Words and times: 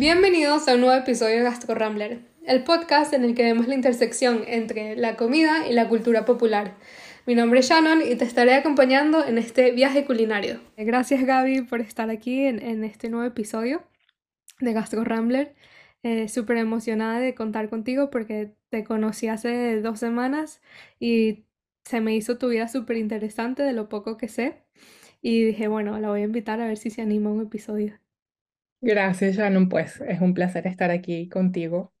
Bienvenidos 0.00 0.66
a 0.66 0.76
un 0.76 0.80
nuevo 0.80 0.96
episodio 0.96 1.36
de 1.36 1.42
Gastro 1.42 1.74
Rambler, 1.74 2.20
el 2.46 2.64
podcast 2.64 3.12
en 3.12 3.22
el 3.22 3.34
que 3.34 3.42
vemos 3.42 3.68
la 3.68 3.74
intersección 3.74 4.44
entre 4.46 4.96
la 4.96 5.14
comida 5.14 5.68
y 5.68 5.74
la 5.74 5.90
cultura 5.90 6.24
popular. 6.24 6.74
Mi 7.26 7.34
nombre 7.34 7.60
es 7.60 7.68
Shannon 7.68 8.00
y 8.00 8.14
te 8.14 8.24
estaré 8.24 8.54
acompañando 8.54 9.22
en 9.22 9.36
este 9.36 9.72
viaje 9.72 10.06
culinario. 10.06 10.58
Gracias 10.78 11.22
Gaby 11.26 11.64
por 11.64 11.82
estar 11.82 12.08
aquí 12.08 12.46
en, 12.46 12.82
este 12.82 13.10
nuevo 13.10 13.26
episodio 13.26 13.82
de 14.60 14.72
Gastro 14.72 15.04
Rambler. 15.04 15.54
Eh, 16.02 16.30
Súper 16.30 16.56
emocionada 16.56 17.20
de 17.20 17.34
contar 17.34 17.68
contigo 17.68 18.08
porque 18.08 18.54
te 18.70 18.84
conocí 18.84 19.28
hace 19.28 19.82
dos 19.82 19.98
semanas 19.98 20.62
y 20.98 21.44
se 21.84 22.00
me 22.00 22.16
hizo 22.16 22.38
tu 22.38 22.48
vida 22.48 22.68
súper 22.68 22.96
interesante 22.96 23.62
de 23.62 23.74
lo 23.74 23.90
poco 23.90 24.16
que 24.16 24.28
sé. 24.28 24.62
Y 25.20 25.44
dije, 25.44 25.68
bueno, 25.68 25.98
la 26.00 26.08
voy 26.08 26.22
a 26.22 26.24
invitar 26.24 26.58
a 26.62 26.66
ver 26.68 26.78
si 26.78 26.88
se 26.88 27.02
anima 27.02 27.28
un 27.28 27.42
episodio. 27.42 28.00
Gracias, 28.80 29.36
Shannon. 29.36 29.68
Pues 29.68 30.00
es 30.00 30.20
un 30.20 30.34
placer 30.34 30.66
estar 30.66 30.90
aquí 30.90 31.28
contigo 31.28 31.92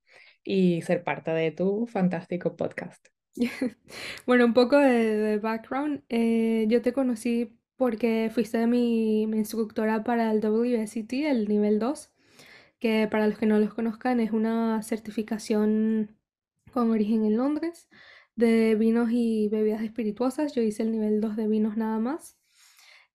y 0.42 0.82
ser 0.82 1.04
parte 1.04 1.30
de 1.30 1.50
tu 1.50 1.86
fantástico 1.86 2.56
podcast. 2.56 3.08
bueno, 4.26 4.44
un 4.44 4.54
poco 4.54 4.78
de, 4.78 5.38
background. 5.38 6.02
Eh, 6.08 6.66
yo 6.68 6.82
te 6.82 6.92
conocí 6.92 7.56
porque 7.76 8.30
fuiste 8.32 8.66
mi, 8.66 9.22
instructora 9.22 10.04
para 10.04 10.30
el 10.32 10.40
WSET, 10.40 11.12
el 11.12 11.48
nivel 11.48 11.78
2, 11.78 12.12
que 12.78 13.08
para 13.10 13.26
los 13.26 13.38
que 13.38 13.46
no 13.46 13.58
los 13.58 13.74
conozcan 13.74 14.20
es 14.20 14.32
una 14.32 14.82
certificación 14.82 16.16
con 16.72 16.90
origen 16.90 17.24
en 17.24 17.36
Londres 17.36 17.88
de 18.36 18.74
vinos 18.74 19.10
y 19.12 19.48
bebidas 19.48 19.82
espirituosas. 19.82 20.54
Yo 20.54 20.62
hice 20.62 20.82
el 20.82 20.92
nivel 20.92 21.20
2 21.20 21.36
de 21.36 21.48
vinos 21.48 21.76
nada 21.76 21.98
más. 21.98 22.38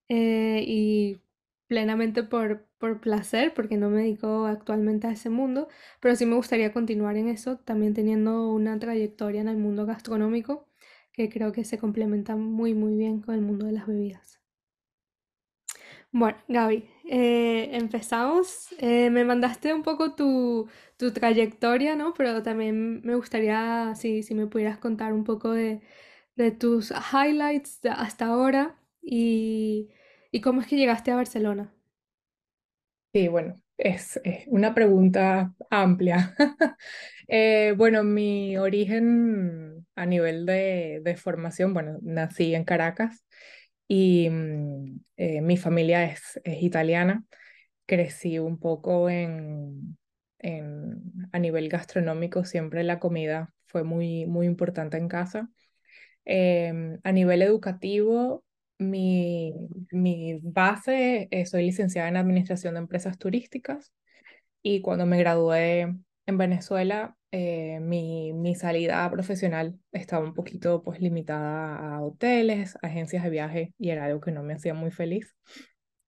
Eh, 0.08 0.64
y 0.66 1.20
plenamente 1.66 2.22
por, 2.22 2.65
por 2.78 3.00
placer, 3.00 3.54
porque 3.54 3.76
no 3.76 3.90
me 3.90 4.02
dedico 4.02 4.46
actualmente 4.46 5.06
a 5.06 5.12
ese 5.12 5.30
mundo, 5.30 5.68
pero 6.00 6.16
sí 6.16 6.26
me 6.26 6.36
gustaría 6.36 6.72
continuar 6.72 7.16
en 7.16 7.28
eso, 7.28 7.58
también 7.58 7.94
teniendo 7.94 8.48
una 8.50 8.78
trayectoria 8.78 9.40
en 9.40 9.48
el 9.48 9.56
mundo 9.56 9.86
gastronómico, 9.86 10.68
que 11.12 11.28
creo 11.30 11.52
que 11.52 11.64
se 11.64 11.78
complementa 11.78 12.36
muy, 12.36 12.74
muy 12.74 12.94
bien 12.96 13.20
con 13.22 13.34
el 13.34 13.40
mundo 13.42 13.66
de 13.66 13.72
las 13.72 13.86
bebidas. 13.86 14.40
Bueno, 16.12 16.38
Gaby, 16.48 16.88
eh, 17.04 17.70
empezamos. 17.72 18.68
Eh, 18.78 19.10
me 19.10 19.24
mandaste 19.24 19.74
un 19.74 19.82
poco 19.82 20.14
tu, 20.14 20.68
tu, 20.96 21.12
trayectoria, 21.12 21.94
¿no? 21.96 22.14
Pero 22.14 22.42
también 22.42 23.02
me 23.04 23.14
gustaría, 23.16 23.94
si, 23.96 24.22
si 24.22 24.34
me 24.34 24.46
pudieras 24.46 24.78
contar 24.78 25.12
un 25.12 25.24
poco 25.24 25.50
de, 25.52 25.82
de 26.36 26.52
tus 26.52 26.92
highlights 27.12 27.80
hasta 27.86 28.26
ahora 28.26 28.78
y, 29.02 29.90
y, 30.32 30.40
cómo 30.40 30.60
es 30.62 30.66
que 30.68 30.76
llegaste 30.76 31.10
a 31.12 31.16
Barcelona. 31.16 31.75
Sí, 33.16 33.28
bueno, 33.28 33.62
es, 33.78 34.20
una 34.48 34.74
pregunta 34.74 35.54
amplia. 35.70 36.36
Eh, 37.28 37.74
bueno, 37.76 38.04
mi 38.04 38.56
origen 38.56 39.84
a 39.96 40.06
nivel 40.06 40.46
de, 40.46 41.00
de 41.02 41.16
formación, 41.16 41.74
bueno, 41.74 41.98
nací 42.02 42.54
en 42.54 42.64
Caracas 42.64 43.24
y 43.88 44.28
mm, 44.30 45.00
eh, 45.16 45.40
mi 45.40 45.56
familia 45.56 46.04
es, 46.04 46.40
es, 46.44 46.62
italiana. 46.62 47.24
Crecí 47.86 48.38
un 48.38 48.60
poco 48.60 49.08
en, 49.10 49.98
en, 50.38 51.02
a 51.32 51.38
nivel 51.38 51.68
gastronómico, 51.70 52.44
siempre 52.44 52.84
la 52.84 53.00
comida 53.00 53.54
fue 53.64 53.82
muy, 53.82 54.26
muy 54.26 54.46
importante 54.46 54.98
en 54.98 55.08
casa. 55.08 55.48
Em, 56.26 57.00
a 57.02 57.12
nivel 57.12 57.42
educativo, 57.42 58.44
mi, 58.78 59.54
mi 59.90 60.38
base, 60.42 61.28
eh, 61.30 61.46
soy 61.46 61.64
licenciada 61.66 62.08
en 62.08 62.16
Administración 62.16 62.74
de 62.74 62.80
Empresas 62.80 63.18
Turísticas 63.18 63.92
y 64.62 64.80
cuando 64.82 65.06
me 65.06 65.18
gradué 65.18 65.94
en 66.26 66.38
Venezuela, 66.38 67.16
eh, 67.30 67.80
mi, 67.80 68.32
mi, 68.32 68.54
salida 68.54 69.08
profesional 69.10 69.78
estaba 69.92 70.24
un 70.24 70.34
poquito 70.34 70.82
pues 70.82 71.00
limitada 71.00 71.96
a 71.96 72.02
hoteles, 72.02 72.76
agencias 72.82 73.24
de 73.24 73.30
viaje 73.30 73.74
y 73.78 73.90
era 73.90 74.06
algo 74.06 74.20
que 74.20 74.32
no 74.32 74.42
me 74.42 74.54
hacía 74.54 74.74
muy 74.74 74.90
feliz. 74.90 75.36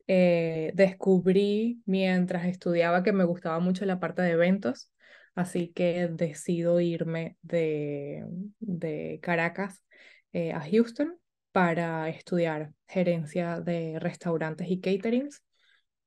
Eh, 0.06 0.72
descubrí 0.74 1.82
mientras 1.84 2.46
estudiaba 2.46 3.02
que 3.02 3.12
me 3.12 3.24
gustaba 3.24 3.60
mucho 3.60 3.84
la 3.84 4.00
parte 4.00 4.22
de 4.22 4.30
eventos, 4.30 4.90
así 5.34 5.68
que 5.74 6.08
decido 6.08 6.80
irme 6.80 7.36
de, 7.42 8.24
de 8.58 9.20
Caracas 9.22 9.84
eh, 10.32 10.52
a 10.52 10.60
Houston 10.60 11.18
para 11.52 12.08
estudiar 12.08 12.72
gerencia 12.86 13.60
de 13.60 13.98
restaurantes 13.98 14.68
y 14.70 14.80
caterings 14.80 15.42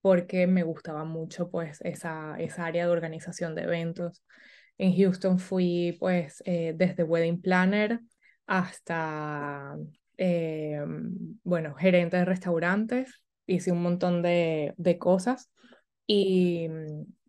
porque 0.01 0.47
me 0.47 0.63
gustaba 0.63 1.03
mucho 1.05 1.49
pues 1.49 1.79
esa, 1.81 2.35
esa 2.39 2.65
área 2.65 2.85
de 2.85 2.91
organización 2.91 3.55
de 3.55 3.63
eventos. 3.63 4.23
En 4.77 4.95
Houston 4.95 5.39
fui 5.39 5.95
pues 5.99 6.41
eh, 6.45 6.73
desde 6.75 7.03
wedding 7.03 7.41
planner 7.41 7.99
hasta, 8.47 9.77
eh, 10.17 10.81
bueno, 11.43 11.75
gerente 11.75 12.17
de 12.17 12.25
restaurantes, 12.25 13.23
hice 13.45 13.71
un 13.71 13.83
montón 13.83 14.21
de, 14.21 14.73
de 14.77 14.97
cosas 14.97 15.51
y, 16.07 16.67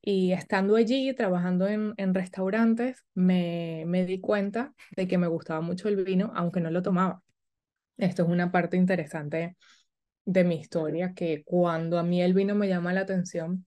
y, 0.00 0.32
estando 0.32 0.76
allí 0.76 1.14
trabajando 1.14 1.68
en, 1.68 1.94
en 1.96 2.14
restaurantes 2.14 3.04
me, 3.14 3.84
me 3.86 4.06
di 4.06 4.20
cuenta 4.20 4.72
de 4.96 5.06
que 5.06 5.18
me 5.18 5.28
gustaba 5.28 5.60
mucho 5.60 5.88
el 5.88 6.02
vino, 6.04 6.32
aunque 6.34 6.60
no 6.60 6.70
lo 6.70 6.82
tomaba. 6.82 7.22
Esto 7.96 8.22
es 8.24 8.28
una 8.28 8.50
parte 8.52 8.76
interesante 8.76 9.56
de 10.24 10.44
mi 10.44 10.56
historia, 10.56 11.14
que 11.14 11.44
cuando 11.44 11.98
a 11.98 12.02
mí 12.02 12.22
el 12.22 12.34
vino 12.34 12.54
me 12.54 12.68
llama 12.68 12.92
la 12.92 13.02
atención, 13.02 13.66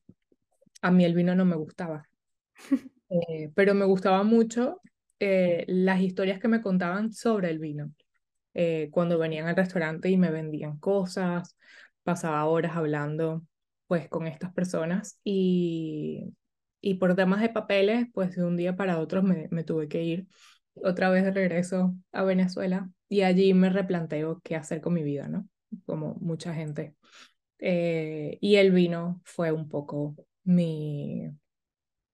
a 0.81 0.91
mí 0.91 1.05
el 1.05 1.15
vino 1.15 1.35
no 1.35 1.45
me 1.45 1.55
gustaba. 1.55 2.07
Eh, 3.09 3.51
pero 3.55 3.75
me 3.75 3.85
gustaba 3.85 4.23
mucho 4.23 4.81
eh, 5.19 5.63
las 5.67 6.01
historias 6.01 6.39
que 6.39 6.47
me 6.47 6.61
contaban 6.61 7.13
sobre 7.13 7.51
el 7.51 7.59
vino. 7.59 7.93
Eh, 8.53 8.89
cuando 8.91 9.19
venían 9.19 9.47
al 9.47 9.55
restaurante 9.55 10.09
y 10.09 10.17
me 10.17 10.31
vendían 10.31 10.79
cosas, 10.79 11.57
pasaba 12.03 12.45
horas 12.45 12.75
hablando 12.77 13.43
pues 13.87 14.09
con 14.09 14.27
estas 14.27 14.53
personas 14.53 15.19
y, 15.23 16.33
y 16.81 16.95
por 16.95 17.15
temas 17.15 17.41
de 17.41 17.49
papeles, 17.49 18.07
pues 18.13 18.35
de 18.35 18.43
un 18.45 18.57
día 18.57 18.75
para 18.75 18.99
otro 18.99 19.23
me, 19.23 19.47
me 19.51 19.63
tuve 19.63 19.87
que 19.89 20.03
ir 20.03 20.27
otra 20.83 21.09
vez 21.09 21.23
de 21.25 21.31
regreso 21.31 21.95
a 22.11 22.23
Venezuela 22.23 22.89
y 23.09 23.21
allí 23.21 23.53
me 23.53 23.69
replanteo 23.69 24.41
qué 24.43 24.55
hacer 24.55 24.81
con 24.81 24.93
mi 24.93 25.03
vida, 25.03 25.27
¿no? 25.27 25.47
como 25.85 26.15
mucha 26.21 26.53
gente. 26.53 26.95
Eh, 27.59 28.37
y 28.41 28.55
el 28.57 28.71
vino 28.71 29.21
fue 29.25 29.51
un 29.51 29.69
poco 29.69 30.15
mi, 30.43 31.29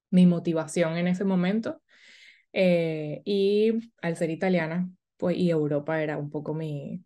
mi 0.10 0.26
motivación 0.26 0.98
en 0.98 1.08
ese 1.08 1.24
momento. 1.26 1.82
Eh, 2.54 3.22
y 3.26 3.92
al 4.02 4.18
ser 4.18 4.30
italiana, 4.32 4.90
pues, 5.18 5.38
y 5.38 5.50
Europa 5.52 6.02
era 6.04 6.18
un 6.18 6.30
poco 6.32 6.54
mi, 6.54 7.04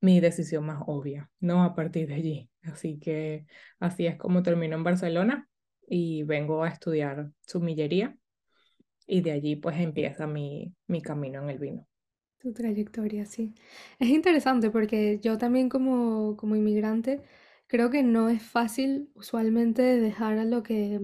mi 0.00 0.20
decisión 0.20 0.66
más 0.66 0.82
obvia, 0.86 1.30
¿no? 1.40 1.64
A 1.64 1.74
partir 1.74 2.08
de 2.08 2.14
allí. 2.16 2.50
Así 2.64 2.98
que 3.00 3.46
así 3.80 4.06
es 4.06 4.16
como 4.18 4.42
termino 4.44 4.76
en 4.76 4.84
Barcelona 4.84 5.48
y 5.88 6.24
vengo 6.24 6.64
a 6.64 6.68
estudiar 6.70 7.32
sumillería 7.46 8.16
y 9.06 9.22
de 9.22 9.32
allí 9.32 9.56
pues 9.56 9.78
empieza 9.78 10.26
mi, 10.28 10.74
mi 10.88 11.02
camino 11.02 11.42
en 11.42 11.50
el 11.50 11.60
vino. 11.60 11.88
Tu 12.40 12.52
trayectoria, 12.54 13.26
sí. 13.26 13.54
Es 13.98 14.08
interesante 14.08 14.70
porque 14.70 15.18
yo 15.22 15.36
también 15.38 15.68
como, 15.68 16.36
como 16.38 16.56
inmigrante 16.56 17.22
creo 17.66 17.90
que 17.90 18.02
no 18.02 18.28
es 18.30 18.42
fácil 18.42 19.10
usualmente 19.14 19.82
dejar 20.00 20.38
a 20.38 20.44
lo 20.44 20.62
que, 20.62 21.00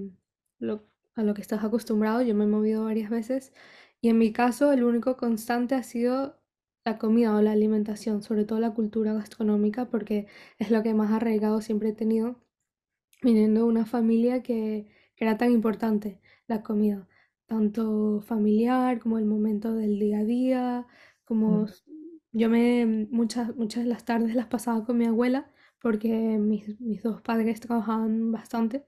a 1.14 1.22
lo 1.22 1.34
que 1.34 1.42
estás 1.42 1.64
acostumbrado. 1.64 2.22
Yo 2.22 2.34
me 2.34 2.44
he 2.44 2.46
movido 2.46 2.84
varias 2.84 3.10
veces 3.10 3.52
y 4.00 4.08
en 4.08 4.18
mi 4.18 4.32
caso 4.32 4.72
el 4.72 4.84
único 4.84 5.16
constante 5.16 5.74
ha 5.74 5.82
sido 5.82 6.38
la 6.84 6.98
comida 6.98 7.34
o 7.36 7.42
la 7.42 7.52
alimentación, 7.52 8.22
sobre 8.22 8.44
todo 8.44 8.60
la 8.60 8.72
cultura 8.74 9.12
gastronómica 9.14 9.86
porque 9.90 10.26
es 10.58 10.70
lo 10.70 10.82
que 10.82 10.94
más 10.94 11.10
arraigado 11.12 11.60
siempre 11.60 11.90
he 11.90 11.92
tenido 11.92 12.40
viniendo 13.22 13.60
de 13.60 13.66
una 13.66 13.86
familia 13.86 14.42
que, 14.42 14.86
que 15.16 15.24
era 15.24 15.36
tan 15.38 15.50
importante, 15.52 16.20
la 16.46 16.62
comida, 16.62 17.08
tanto 17.46 18.20
familiar 18.22 19.00
como 19.00 19.18
el 19.18 19.24
momento 19.26 19.74
del 19.74 19.98
día 19.98 20.20
a 20.20 20.24
día 20.24 20.86
como 21.26 21.66
yo 22.32 22.48
me 22.50 22.86
muchas, 23.10 23.54
muchas 23.56 23.84
de 23.84 23.90
las 23.90 24.06
tardes 24.06 24.34
las 24.34 24.46
pasaba 24.46 24.84
con 24.86 24.98
mi 24.98 25.06
abuela 25.06 25.50
porque 25.80 26.10
mis, 26.38 26.80
mis 26.80 27.02
dos 27.02 27.22
padres 27.22 27.60
trabajaban 27.60 28.32
bastante 28.32 28.86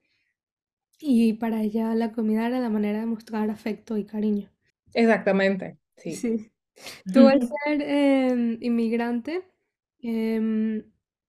y 1.01 1.33
para 1.33 1.61
ella 1.61 1.95
la 1.95 2.11
comida 2.11 2.47
era 2.47 2.59
la 2.59 2.69
manera 2.69 2.99
de 2.99 3.05
mostrar 3.05 3.49
afecto 3.49 3.97
y 3.97 4.05
cariño. 4.05 4.49
Exactamente, 4.93 5.77
sí. 5.97 6.15
Sí. 6.15 6.51
Tú 7.13 7.27
al 7.27 7.41
ser 7.65 7.81
em, 7.81 8.57
inmigrante, 8.61 9.43
em, 10.01 10.83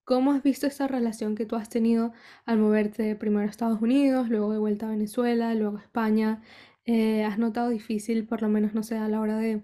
¿cómo 0.05 0.33
has 0.33 0.43
visto 0.43 0.67
esa 0.67 0.87
relación 0.89 1.35
que 1.35 1.47
tú 1.47 1.57
has 1.57 1.69
tenido 1.69 2.13
al 2.47 2.59
moverte 2.59 3.17
primero 3.17 3.47
a 3.47 3.51
Estados 3.51 3.81
Unidos, 3.83 4.29
luego 4.29 4.53
de 4.53 4.59
vuelta 4.59 4.87
a 4.87 4.91
Venezuela, 4.91 5.55
luego 5.55 5.79
a 5.79 5.83
España? 5.83 6.43
Eh, 6.85 7.25
¿has 7.25 7.39
notado 7.39 7.71
difícil, 7.71 8.27
por 8.27 8.43
lo 8.43 8.49
menos, 8.49 8.75
no 8.75 8.83
sé, 8.83 8.97
a 8.97 9.09
la 9.09 9.21
hora 9.21 9.39
de 9.39 9.63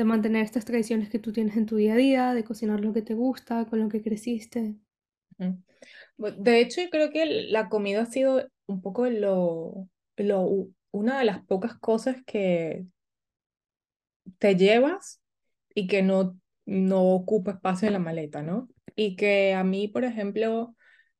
de 0.00 0.04
mantener 0.06 0.42
estas 0.42 0.64
tradiciones 0.64 1.10
que 1.10 1.18
tú 1.18 1.30
tienes 1.30 1.58
en 1.58 1.66
tu 1.66 1.76
día 1.76 1.92
a 1.92 1.96
día, 1.96 2.32
de 2.32 2.42
cocinar 2.42 2.80
lo 2.80 2.94
que 2.94 3.02
te 3.02 3.12
gusta, 3.12 3.66
con 3.66 3.80
lo 3.80 3.90
que 3.90 4.02
creciste. 4.02 4.74
De 6.16 6.60
hecho, 6.60 6.80
yo 6.80 6.88
creo 6.88 7.10
que 7.10 7.26
la 7.50 7.68
comida 7.68 8.02
ha 8.02 8.06
sido 8.06 8.48
un 8.66 8.80
poco 8.80 9.06
lo, 9.06 9.88
lo, 10.16 10.68
una 10.90 11.18
de 11.18 11.26
las 11.26 11.44
pocas 11.44 11.78
cosas 11.78 12.16
que 12.24 12.86
te 14.38 14.56
llevas 14.56 15.20
y 15.74 15.86
que 15.86 16.02
no, 16.02 16.40
no 16.64 17.02
ocupa 17.10 17.52
espacio 17.52 17.86
en 17.86 17.92
la 17.92 17.98
maleta, 17.98 18.40
¿no? 18.40 18.70
Y 18.96 19.16
que 19.16 19.52
a 19.52 19.64
mí, 19.64 19.86
por 19.86 20.04
ejemplo, 20.04 20.74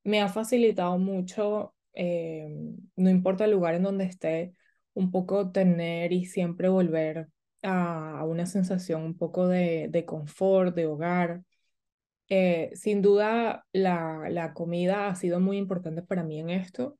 me 0.04 0.22
ha 0.22 0.28
facilitado 0.28 0.96
mucho, 0.98 1.74
eh, 1.92 2.48
no 2.96 3.10
importa 3.10 3.44
el 3.44 3.50
lugar 3.50 3.74
en 3.74 3.82
donde 3.82 4.04
esté, 4.04 4.54
un 4.94 5.10
poco 5.10 5.50
tener 5.50 6.12
y 6.12 6.24
siempre 6.24 6.70
volver 6.70 7.28
a, 7.62 8.24
una 8.24 8.46
sensación 8.46 9.02
un 9.02 9.16
poco 9.16 9.48
de, 9.48 9.88
de 9.90 10.04
confort, 10.04 10.74
de 10.74 10.86
hogar. 10.86 11.42
Eh, 12.28 12.70
sin 12.74 13.02
duda, 13.02 13.66
la, 13.72 14.28
la 14.30 14.54
comida 14.54 15.08
ha 15.08 15.16
sido 15.16 15.40
muy 15.40 15.56
importante 15.58 16.02
para 16.02 16.22
mí 16.22 16.38
en 16.38 16.50
esto. 16.50 16.98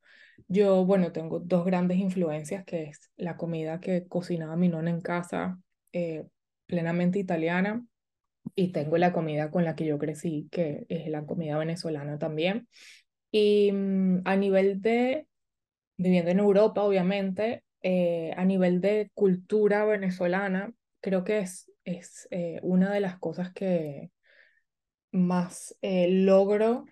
Yo, 0.49 0.85
bueno, 0.85 1.13
tengo 1.13 1.41
dos 1.41 1.65
grandes 1.65 1.99
influencias, 1.99 2.65
que 2.65 2.85
es 2.85 3.11
la 3.17 3.37
comida 3.37 3.81
que 3.81 4.07
cocinaba 4.09 4.57
mi 4.57 4.69
nona 4.69 4.91
en 4.91 5.01
casa, 5.01 5.61
eh, 5.93 6.25
plenamente 6.67 7.19
italiana, 7.19 7.85
y 8.55 8.73
tengo 8.73 8.99
la 8.99 9.13
comida 9.13 9.51
con 9.51 9.65
la 9.65 9.75
que 9.77 9.87
yo 9.87 9.99
crecí, 9.99 10.49
que 10.51 10.87
es 10.89 11.09
la 11.09 11.27
comida 11.27 11.59
venezolana 11.59 12.19
también. 12.19 12.69
Y 13.31 13.73
mm, 13.73 14.23
a 14.25 14.37
nivel 14.37 14.81
de, 14.83 15.27
viviendo 15.97 16.31
en 16.31 16.41
Europa, 16.41 16.83
obviamente, 16.83 17.65
eh, 17.83 18.33
a 18.37 18.45
nivel 18.45 18.81
de 18.81 19.11
cultura 19.15 19.85
venezolana, 19.85 20.73
creo 21.01 21.25
que 21.25 21.39
es, 21.41 21.71
es 21.85 22.29
eh, 22.31 22.61
una 22.63 22.93
de 22.93 23.01
las 23.01 23.19
cosas 23.19 23.53
que 23.53 24.11
más 25.13 25.77
eh, 25.83 26.09
logro 26.11 26.85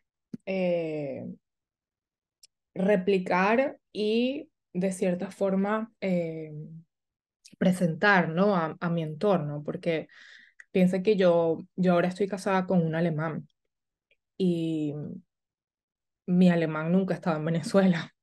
replicar 2.75 3.79
y 3.93 4.49
de 4.73 4.93
cierta 4.93 5.31
forma 5.31 5.93
presentar 7.59 8.29
¿no? 8.31 8.57
a, 8.57 8.77
a 8.81 8.91
mi 8.91 9.03
entorno, 9.03 9.63
porque 9.65 10.09
piensa 10.71 11.03
que 11.03 11.17
yo, 11.17 11.59
yo 11.77 11.93
ahora 11.95 12.09
estoy 12.09 12.29
casada 12.29 12.67
con 12.67 12.85
un 12.85 12.95
alemán 12.95 13.49
y 14.39 14.95
mi 16.27 16.49
alemán 16.51 16.93
nunca 16.93 17.15
ha 17.15 17.17
estado 17.17 17.39
en 17.39 17.45
Venezuela, 17.45 18.15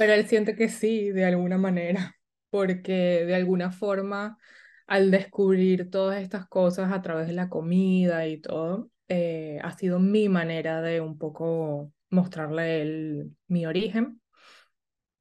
pero 0.00 0.14
él 0.14 0.26
siente 0.26 0.56
que 0.56 0.70
sí, 0.70 1.10
de 1.10 1.26
alguna 1.26 1.58
manera, 1.58 2.16
porque 2.50 3.26
de 3.26 3.34
alguna 3.34 3.70
forma 3.70 4.38
al 4.86 5.10
descubrir 5.10 5.90
todas 5.90 6.22
estas 6.22 6.48
cosas 6.48 6.90
a 6.90 7.02
través 7.02 7.26
de 7.26 7.34
la 7.34 7.50
comida 7.50 8.26
y 8.26 8.40
todo, 8.40 8.90
eh, 9.08 9.58
ha 9.62 9.72
sido 9.76 9.98
mi 9.98 10.30
manera 10.30 10.80
de 10.80 11.02
un 11.02 11.18
poco 11.18 11.92
mostrarle 12.08 12.80
él 12.80 13.36
mi 13.46 13.66
origen. 13.66 14.22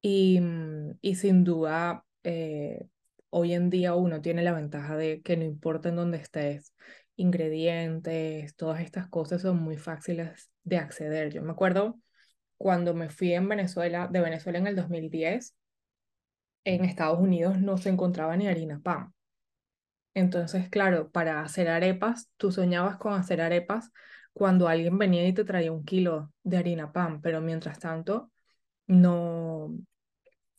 Y, 0.02 0.40
mm, 0.40 0.98
y 1.02 1.16
sin 1.16 1.44
duda, 1.44 2.06
eh, 2.24 2.88
hoy 3.32 3.54
en 3.54 3.70
día 3.70 3.96
uno 3.96 4.22
tiene 4.22 4.44
la 4.44 4.54
ventaja 4.54 4.96
de 4.96 5.22
que 5.22 5.36
no 5.36 5.44
importa 5.44 5.90
en 5.90 5.98
dónde 5.98 6.20
estés, 6.20 6.74
ingredientes, 7.18 8.56
todas 8.56 8.80
estas 8.82 9.10
cosas 9.10 9.42
son 9.42 9.58
muy 9.62 9.76
fáciles 9.76 10.50
de 10.64 10.78
acceder. 10.78 11.34
Yo 11.34 11.42
me 11.42 11.52
acuerdo 11.52 12.00
cuando 12.60 12.94
me 12.94 13.10
fui 13.10 13.34
en 13.34 13.50
Venezuela, 13.50 14.10
de 14.12 14.22
Venezuela 14.22 14.60
en 14.60 14.68
el 14.68 14.76
2010, 14.76 15.56
en 16.66 16.86
Estados 16.86 17.20
Unidos 17.20 17.60
no 17.60 17.78
se 17.78 17.90
encontraba 17.90 18.38
ni 18.38 18.48
harina 18.48 18.80
pan. 18.82 19.14
Entonces, 20.14 20.70
claro, 20.70 21.12
para 21.12 21.42
hacer 21.42 21.70
arepas, 21.70 22.30
tú 22.38 22.52
soñabas 22.52 22.98
con 22.98 23.14
hacer 23.14 23.42
arepas 23.42 23.92
cuando 24.34 24.68
alguien 24.68 24.98
venía 24.98 25.28
y 25.28 25.34
te 25.34 25.46
traía 25.46 25.72
un 25.72 25.86
kilo 25.86 26.34
de 26.44 26.58
harina 26.58 26.92
pan, 26.92 27.22
pero 27.22 27.42
mientras 27.42 27.80
tanto 27.80 28.32
no, 28.88 29.78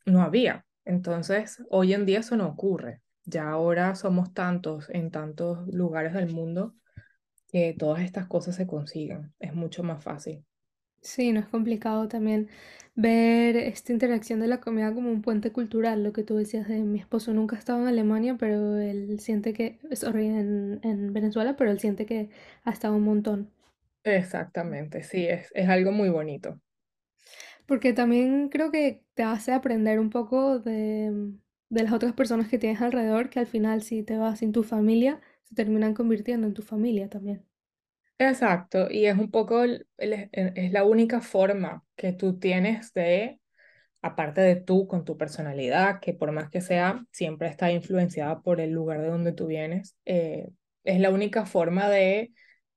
no 0.07 0.23
había. 0.23 0.67
Entonces, 0.85 1.63
hoy 1.71 1.95
en 1.95 2.07
día 2.07 2.21
eso 2.21 2.37
no 2.37 2.49
ocurre. 2.49 3.03
Ya 3.25 3.51
ahora 3.51 3.95
somos 3.97 4.35
tantos 4.35 4.91
en 4.91 5.11
tantos 5.11 5.67
lugares 5.69 6.15
del 6.15 6.33
mundo 6.33 6.75
que 7.49 7.75
todas 7.79 8.03
estas 8.03 8.27
cosas 8.29 8.57
se 8.57 8.67
consiguen. 8.67 9.35
Es 9.41 9.55
mucho 9.55 9.83
más 9.83 10.03
fácil. 10.03 10.45
Sí, 11.03 11.33
no 11.33 11.41
es 11.41 11.47
complicado 11.49 12.09
también 12.09 12.49
ver 12.95 13.57
esta 13.57 13.93
interacción 13.93 14.41
de 14.41 14.47
la 14.49 14.61
comida 14.61 14.93
como 14.95 15.11
un 15.11 15.23
puente 15.23 15.51
cultural, 15.53 16.03
lo 16.05 16.13
que 16.13 16.23
tú 16.25 16.37
decías 16.37 16.69
de 16.69 16.81
mi 16.83 16.99
esposo 16.99 17.33
nunca 17.33 17.57
ha 17.57 17.59
estado 17.59 17.81
en 17.81 17.89
Alemania, 17.89 18.37
pero 18.39 18.77
él 18.79 19.19
siente 19.21 19.53
que, 19.55 19.79
sorry, 19.95 20.27
en, 20.27 20.81
en 20.83 21.13
Venezuela, 21.13 21.57
pero 21.57 21.71
él 21.71 21.81
siente 21.81 22.05
que 22.07 22.29
ha 22.65 22.71
estado 22.71 22.97
un 22.97 23.03
montón. 23.05 23.51
Exactamente, 24.05 25.03
sí, 25.03 25.27
es, 25.27 25.51
es 25.55 25.69
algo 25.71 25.91
muy 25.93 26.09
bonito. 26.11 26.61
Porque 27.67 27.93
también 27.93 28.49
creo 28.49 28.71
que 28.71 29.05
te 29.15 29.23
hace 29.23 29.53
aprender 29.53 29.99
un 30.01 30.11
poco 30.11 30.59
de, 30.59 31.33
de 31.71 31.83
las 31.83 31.93
otras 31.93 32.13
personas 32.15 32.49
que 32.49 32.59
tienes 32.59 32.81
alrededor, 32.83 33.31
que 33.31 33.39
al 33.41 33.47
final 33.47 33.83
si 33.83 34.03
te 34.03 34.17
vas 34.19 34.41
sin 34.41 34.53
tu 34.53 34.63
familia, 34.63 35.21
se 35.45 35.55
terminan 35.55 35.95
convirtiendo 35.95 36.47
en 36.47 36.55
tu 36.55 36.63
familia 36.63 37.09
también. 37.09 37.45
Exacto, 38.21 38.89
y 38.91 39.07
es 39.07 39.17
un 39.19 39.31
poco, 39.31 39.63
el- 39.65 39.87
el- 39.99 40.13
e- 40.15 40.31
es 40.57 40.73
la 40.73 40.85
única 40.85 41.21
forma 41.23 41.85
que 41.97 42.13
tú 42.13 42.39
tienes 42.39 42.93
de, 42.93 43.41
aparte 44.03 44.41
de 44.43 44.57
tú 44.57 44.87
con 44.89 45.05
tu 45.05 45.19
personalidad, 45.19 46.01
que 46.01 46.15
por 46.15 46.33
más 46.33 46.51
que 46.51 46.61
sea, 46.63 47.05
siempre 47.13 47.49
está 47.49 47.73
influenciada 47.73 48.41
por 48.43 48.61
el 48.61 48.73
lugar 48.73 49.03
de 49.03 49.09
donde 49.09 49.33
tú 49.33 49.47
vienes, 49.49 49.97
eh, 50.07 50.49
es 50.85 51.01
la 51.01 51.11
única 51.11 51.47
forma 51.47 51.89
de 51.91 52.33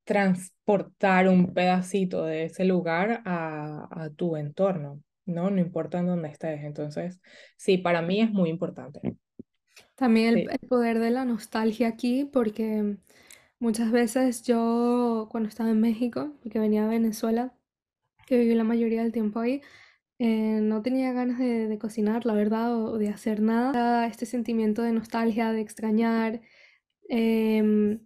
transportar 0.05 1.27
un 1.29 1.53
pedacito 1.53 2.25
de 2.25 2.45
ese 2.45 2.65
lugar 2.65 3.21
a, 3.25 3.87
a 3.91 4.09
tu 4.11 4.37
entorno, 4.37 5.01
¿no? 5.25 5.51
No 5.51 5.59
importa 5.61 5.99
en 5.99 6.07
dónde 6.07 6.29
estés. 6.29 6.63
Entonces, 6.63 7.21
sí, 7.57 7.77
para 7.79 8.01
mí 8.03 8.21
es 8.21 8.31
muy 8.31 8.49
importante. 8.49 9.01
También 9.95 10.27
el, 10.35 10.41
Sí. 10.41 10.47
el 10.49 10.59
poder 10.69 10.99
de 10.99 11.11
la 11.11 11.25
nostalgia 11.25 11.87
aquí, 11.87 12.25
porque 12.25 12.97
muchas 13.63 13.91
veces 13.91 14.43
yo 14.43 15.27
cuando 15.31 15.49
estaba 15.49 15.71
en 15.71 15.81
México, 15.81 16.33
porque 16.43 16.59
venía 16.59 16.85
a 16.85 16.89
Venezuela, 16.89 17.53
que 18.27 18.37
viví 18.39 18.55
la 18.55 18.63
mayoría 18.65 19.03
del 19.03 19.11
tiempo 19.13 19.39
ahí, 19.41 19.61
eh, 20.19 20.59
no 20.61 20.81
tenía 20.83 21.13
ganas 21.13 21.39
de, 21.39 21.67
de 21.69 21.79
cocinar, 21.79 22.25
la 22.25 22.33
verdad, 22.35 22.75
o, 22.77 22.97
de 22.99 23.09
hacer 23.09 23.41
nada. 23.41 24.07
Este 24.07 24.25
sentimiento 24.27 24.83
de 24.83 24.93
nostalgia, 24.93 25.51
de 25.53 25.61
extrañar, 25.61 26.41
em, 27.09 28.01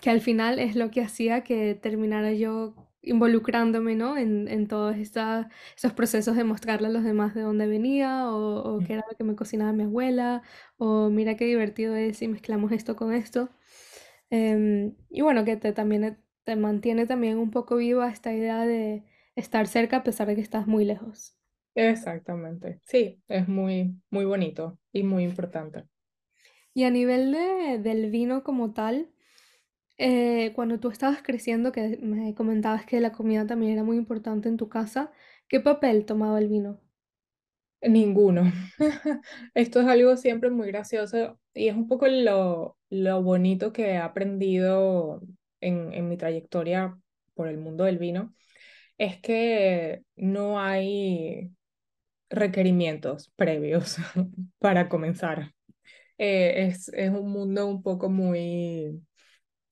que 0.00 0.10
al 0.10 0.20
final 0.20 0.58
es 0.58 0.76
lo 0.76 0.90
que 0.90 1.00
hacía 1.02 1.42
que 1.44 1.74
terminara 1.74 2.32
yo 2.32 2.74
involucrándome, 3.02 3.96
¿no? 3.96 4.16
En, 4.16 4.46
en 4.48 4.68
todos 4.68 4.96
esta- 4.96 5.48
esos 5.76 5.92
procesos 5.92 6.36
de 6.36 6.44
mostrarle 6.44 6.86
a 6.88 6.90
los 6.90 7.04
demás 7.04 7.34
de 7.34 7.42
dónde 7.42 7.66
venía 7.66 8.28
o, 8.30 8.76
o 8.76 8.80
qué 8.80 8.94
era 8.94 9.02
lo 9.10 9.16
que 9.16 9.24
me 9.24 9.34
cocinaba 9.36 9.72
mi 9.72 9.84
abuela 9.84 10.42
o 10.78 11.10
mira 11.10 11.36
qué 11.36 11.46
divertido 11.46 11.96
es 11.96 12.18
si 12.18 12.28
mezclamos 12.28 12.70
esto 12.72 12.94
con 12.96 13.12
esto. 13.12 13.50
Em, 14.32 14.96
y 15.10 15.22
bueno, 15.22 15.44
que 15.46 15.56
te, 15.58 15.72
también 15.74 16.18
te 16.44 16.56
mantiene 16.56 17.06
también 17.06 17.38
un 17.38 17.52
poco 17.52 17.76
viva 17.78 18.10
esta 18.10 18.34
idea 18.34 18.66
de 18.66 19.04
estar 19.36 19.68
cerca 19.68 19.98
a 19.98 20.04
pesar 20.04 20.28
de 20.28 20.36
que 20.36 20.42
estás 20.42 20.66
muy 20.68 20.84
lejos. 20.86 21.36
Exactamente. 21.74 22.80
Sí, 22.84 23.22
es 23.28 23.46
muy, 23.48 24.00
muy 24.10 24.24
bonito 24.24 24.78
y 24.92 25.02
muy 25.02 25.24
importante. 25.24 25.86
Y 26.74 26.84
a 26.84 26.90
nivel 26.90 27.32
de, 27.32 27.78
del 27.78 28.10
vino 28.10 28.42
como 28.44 28.72
tal, 28.72 29.08
Eh, 29.98 30.52
cuando 30.56 30.80
tú 30.80 30.90
estabas 30.90 31.22
creciendo, 31.22 31.72
que 31.72 31.98
me 32.02 32.34
comentabas 32.34 32.86
que 32.86 33.00
la 33.00 33.12
comida 33.12 33.46
también 33.46 33.72
era 33.72 33.84
muy 33.84 33.96
importante 33.98 34.48
en 34.48 34.56
tu 34.58 34.68
casa, 34.68 35.12
¿qué 35.48 35.60
papel 35.60 36.06
tomaba 36.06 36.38
el 36.40 36.48
vino? 36.48 36.80
Ninguno. 37.82 38.44
Esto 39.54 39.80
es 39.80 39.86
algo 39.88 40.16
siempre 40.16 40.50
muy 40.50 40.68
gracioso 40.68 41.40
y 41.52 41.68
es 41.68 41.74
un 41.74 41.88
poco 41.88 42.06
lo, 42.06 42.76
lo 42.90 43.22
bonito 43.22 43.72
que 43.72 43.90
he 43.92 43.96
aprendido 43.98 45.20
en, 45.60 45.92
en 45.92 46.08
mi 46.08 46.16
trayectoria 46.16 46.96
por 47.34 47.48
el 47.48 47.58
mundo 47.58 47.84
del 47.84 47.98
vino, 47.98 48.34
es 48.98 49.20
que 49.20 50.02
no 50.16 50.60
hay 50.60 51.50
requerimientos 52.30 53.32
previos 53.36 53.96
para 54.60 54.88
comenzar. 54.88 55.52
Eh, 56.18 56.66
es, 56.68 56.88
es 56.90 57.10
un 57.10 57.30
mundo 57.32 57.66
un 57.68 57.82
poco 57.82 58.08
muy 58.10 59.02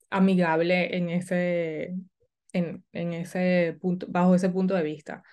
amigable 0.09 0.95
en 0.97 1.09
ese, 1.09 1.95
en, 2.53 2.83
en 2.93 3.13
ese 3.13 3.77
punto, 3.81 4.07
bajo 4.09 4.35
ese 4.35 4.49
punto 4.49 4.75
de 4.75 4.83
vista. 4.83 5.23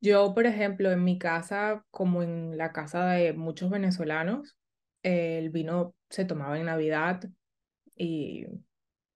Yo, 0.00 0.34
por 0.34 0.46
ejemplo, 0.46 0.92
en 0.92 1.04
mi 1.04 1.18
casa, 1.18 1.84
como 1.90 2.22
en 2.22 2.56
la 2.56 2.72
casa 2.72 3.06
de 3.08 3.32
muchos 3.32 3.70
venezolanos, 3.70 4.56
el 5.02 5.50
vino 5.50 5.94
se 6.10 6.24
tomaba 6.24 6.58
en 6.58 6.66
Navidad 6.66 7.24
y, 7.96 8.46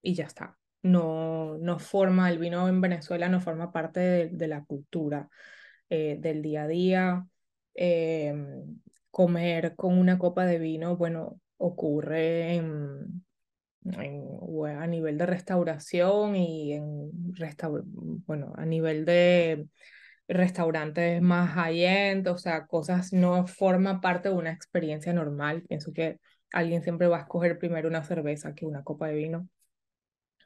y 0.01 0.13
ya 0.15 0.25
está. 0.25 0.57
No, 0.83 1.57
no 1.59 1.79
forma, 1.79 2.29
el 2.31 2.39
vino 2.39 2.67
en 2.67 2.81
Venezuela 2.81 3.29
no 3.29 3.39
forma 3.39 3.71
parte 3.71 4.29
de, 4.29 4.47
la 4.47 4.63
cultura 4.65 5.29
eh, 5.89 6.17
del 6.19 6.41
día 6.41 6.63
a 6.63 6.67
día. 6.67 7.27
Eh, 7.75 8.33
comer 9.11 9.75
con 9.75 9.97
una 9.97 10.17
copa 10.17 10.45
de 10.45 10.57
vino, 10.59 10.97
bueno, 10.97 11.39
ocurre 11.57 12.59
a 13.85 14.87
nivel 14.87 15.17
de 15.17 15.25
restauración 15.25 16.35
y 16.35 16.73
en 16.73 17.11
restaur 17.35 17.83
bueno, 17.85 18.53
a 18.55 18.65
nivel 18.65 19.05
de 19.05 19.67
restaurantes 20.31 21.21
más 21.21 21.51
high-end, 21.51 22.27
o 22.27 22.37
sea, 22.37 22.65
cosas 22.65 23.13
no 23.13 23.45
forman 23.47 24.01
parte 24.01 24.29
de 24.29 24.35
una 24.35 24.51
experiencia 24.51 25.13
normal. 25.13 25.63
Pienso 25.67 25.93
que 25.93 26.19
alguien 26.51 26.83
siempre 26.83 27.07
va 27.07 27.17
a 27.17 27.21
escoger 27.21 27.57
primero 27.59 27.87
una 27.89 28.03
cerveza 28.03 28.55
que 28.55 28.65
una 28.65 28.83
copa 28.83 29.07
de 29.07 29.15
vino. 29.15 29.49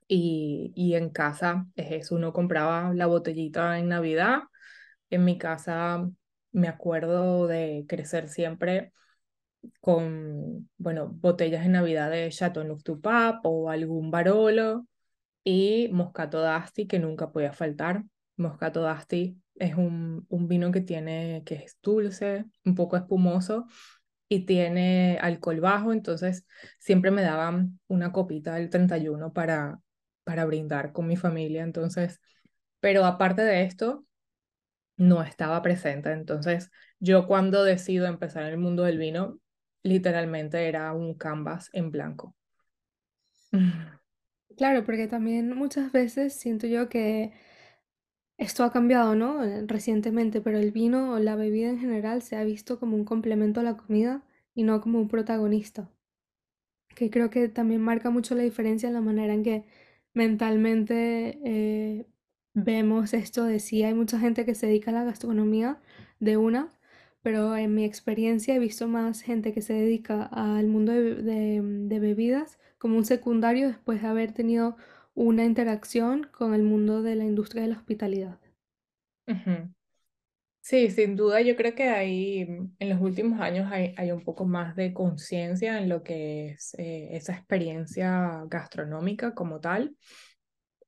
Y, 0.08 0.72
y 0.76 0.96
en 0.96 1.10
casa 1.10 1.66
es 1.76 1.92
eso, 1.92 2.16
uno 2.16 2.32
compraba 2.34 2.94
la 2.94 3.08
botellita 3.08 3.80
en 3.80 3.90
Navidad. 3.90 4.44
En 5.10 5.26
mi 5.26 5.38
casa 5.38 6.10
me 6.52 6.68
acuerdo 6.68 7.48
de 7.48 7.86
crecer 7.88 8.30
siempre 8.30 8.94
con, 9.82 10.70
bueno, 10.78 11.10
botellas 11.10 11.64
de 11.64 11.70
Navidad 11.70 12.12
de 12.12 12.30
Chateauneuf 12.30 12.84
du 12.84 13.02
Pape 13.02 13.40
o 13.44 13.70
algún 13.70 14.12
Barolo 14.12 14.88
y 15.44 15.90
Moscato 15.92 16.42
d'Asti 16.42 16.88
que 16.88 17.00
nunca 17.00 17.32
podía 17.32 17.54
faltar. 17.54 18.04
Moscato 18.38 18.82
d'Asti 18.82 19.38
es 19.56 19.76
un, 19.76 20.26
un 20.30 20.48
vino 20.48 20.72
que 20.72 20.82
tiene, 20.82 21.44
que 21.46 21.56
es 21.56 21.78
dulce, 21.82 22.46
un 22.66 22.76
poco 22.76 22.98
espumoso 22.98 23.68
y 24.30 24.46
tiene 24.46 25.18
alcohol 25.22 25.62
bajo, 25.62 25.94
entonces 25.94 26.46
siempre 26.80 27.12
me 27.12 27.22
daban 27.22 27.80
una 27.88 28.12
copita 28.12 28.56
del 28.56 28.70
31 28.70 29.34
para, 29.34 29.80
para 30.24 30.46
brindar 30.46 30.92
con 30.94 31.08
mi 31.08 31.16
familia, 31.18 31.64
entonces, 31.64 32.22
pero 32.80 33.06
aparte 33.06 33.44
de 33.44 33.64
esto, 33.64 34.06
no 34.98 35.24
estaba 35.24 35.62
presente, 35.62 36.12
entonces 36.12 36.72
yo 37.00 37.28
cuando 37.28 37.64
decido 37.64 38.08
empezar 38.08 38.44
en 38.44 38.50
el 38.52 38.58
mundo 38.58 38.84
del 38.84 38.98
vino, 38.98 39.40
literalmente 39.84 40.68
era 40.68 40.94
un 40.94 41.16
canvas 41.16 41.70
en 41.74 41.92
blanco. 41.92 42.36
Claro, 44.58 44.86
porque 44.86 45.08
también 45.08 45.56
muchas 45.56 45.92
veces 45.92 46.34
siento 46.34 46.68
yo 46.68 46.88
que 46.90 47.34
esto 48.38 48.64
ha 48.64 48.72
cambiado, 48.72 49.16
¿no? 49.16 49.44
Eh, 49.44 49.64
Recientemente, 49.68 50.42
pero 50.42 50.58
el 50.60 50.72
vino 50.72 51.14
o 51.14 51.20
la 51.20 51.36
bebida 51.36 51.70
en 51.70 51.80
general 51.80 52.22
se 52.22 52.36
ha 52.36 52.44
visto 52.44 52.80
como 52.80 52.96
un 52.96 53.06
complemento 53.06 53.60
a 53.60 53.64
la 53.64 53.78
comida 53.78 54.24
y 54.54 54.64
no 54.64 54.82
como 54.82 55.00
un 55.00 55.08
protagonista. 55.08 55.90
Que 56.96 57.10
creo 57.10 57.30
que 57.30 57.50
también 57.50 57.82
marca 57.82 58.10
mucho 58.10 58.36
la 58.36 58.44
diferencia 58.44 58.88
en 58.88 58.94
la 58.94 59.02
manera 59.02 59.34
en 59.34 59.44
que 59.44 59.66
mentalmente 60.14 61.40
eh, 61.44 62.08
vemos 62.54 63.14
esto 63.14 63.44
de 63.46 63.60
si 63.60 63.84
hay 63.84 63.94
mucha 63.94 64.20
gente 64.20 64.46
que 64.46 64.56
se 64.56 64.68
dedica 64.68 64.92
a 64.92 64.94
la 64.94 65.04
gastronomía 65.04 65.80
de 66.20 66.38
una, 66.38 66.72
pero 67.22 67.56
en 67.58 67.74
mi 67.76 67.84
experiencia 67.84 68.56
he 68.56 68.60
visto 68.60 68.88
más 68.88 69.22
gente 69.22 69.54
que 69.54 69.62
se 69.62 69.74
dedica 69.74 70.24
al 70.24 70.68
mundo 70.68 70.94
de 70.94 72.00
bebidas 72.00 72.60
como 72.78 72.98
un 72.98 73.06
secundario 73.06 73.68
después 73.68 74.02
de 74.02 74.08
haber 74.08 74.32
tenido 74.32 74.78
una 75.16 75.46
interacción 75.46 76.30
con 76.32 76.54
el 76.54 76.62
mundo 76.62 77.02
de 77.02 77.16
la 77.16 77.24
industria 77.24 77.64
de 77.64 77.70
la 77.70 77.78
hospitalidad. 77.78 78.40
Sí, 80.62 80.90
sin 80.90 81.16
duda 81.16 81.42
yo 81.42 81.56
creo 81.56 81.76
que 81.76 81.90
hay, 81.90 82.46
mm, 82.46 82.76
en 82.80 82.90
los 82.90 83.00
últimos 83.00 83.40
años 83.40 83.72
hay, 83.72 83.94
hay 83.98 84.12
un 84.12 84.24
poco 84.24 84.46
más 84.46 84.76
de 84.76 84.94
conciencia 84.94 85.80
en 85.80 85.90
lo 85.90 86.04
que 86.04 86.50
es 86.50 86.74
eh, 86.78 87.10
esa 87.12 87.34
experiencia 87.34 88.44
gastronómica 88.48 89.34
como 89.34 89.60
tal. 89.60 89.96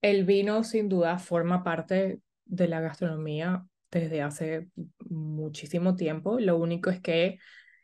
El 0.02 0.26
vino 0.26 0.64
sin 0.64 0.90
duda 0.90 1.20
forma 1.20 1.64
parte 1.64 2.22
de 2.46 2.68
la 2.68 2.82
gastronomía 2.82 3.66
desde 3.92 4.22
hace 4.22 4.70
muchísimo 5.10 5.96
tiempo. 5.96 6.40
Lo 6.40 6.58
único 6.58 6.90
es 6.90 7.00
que 7.02 7.40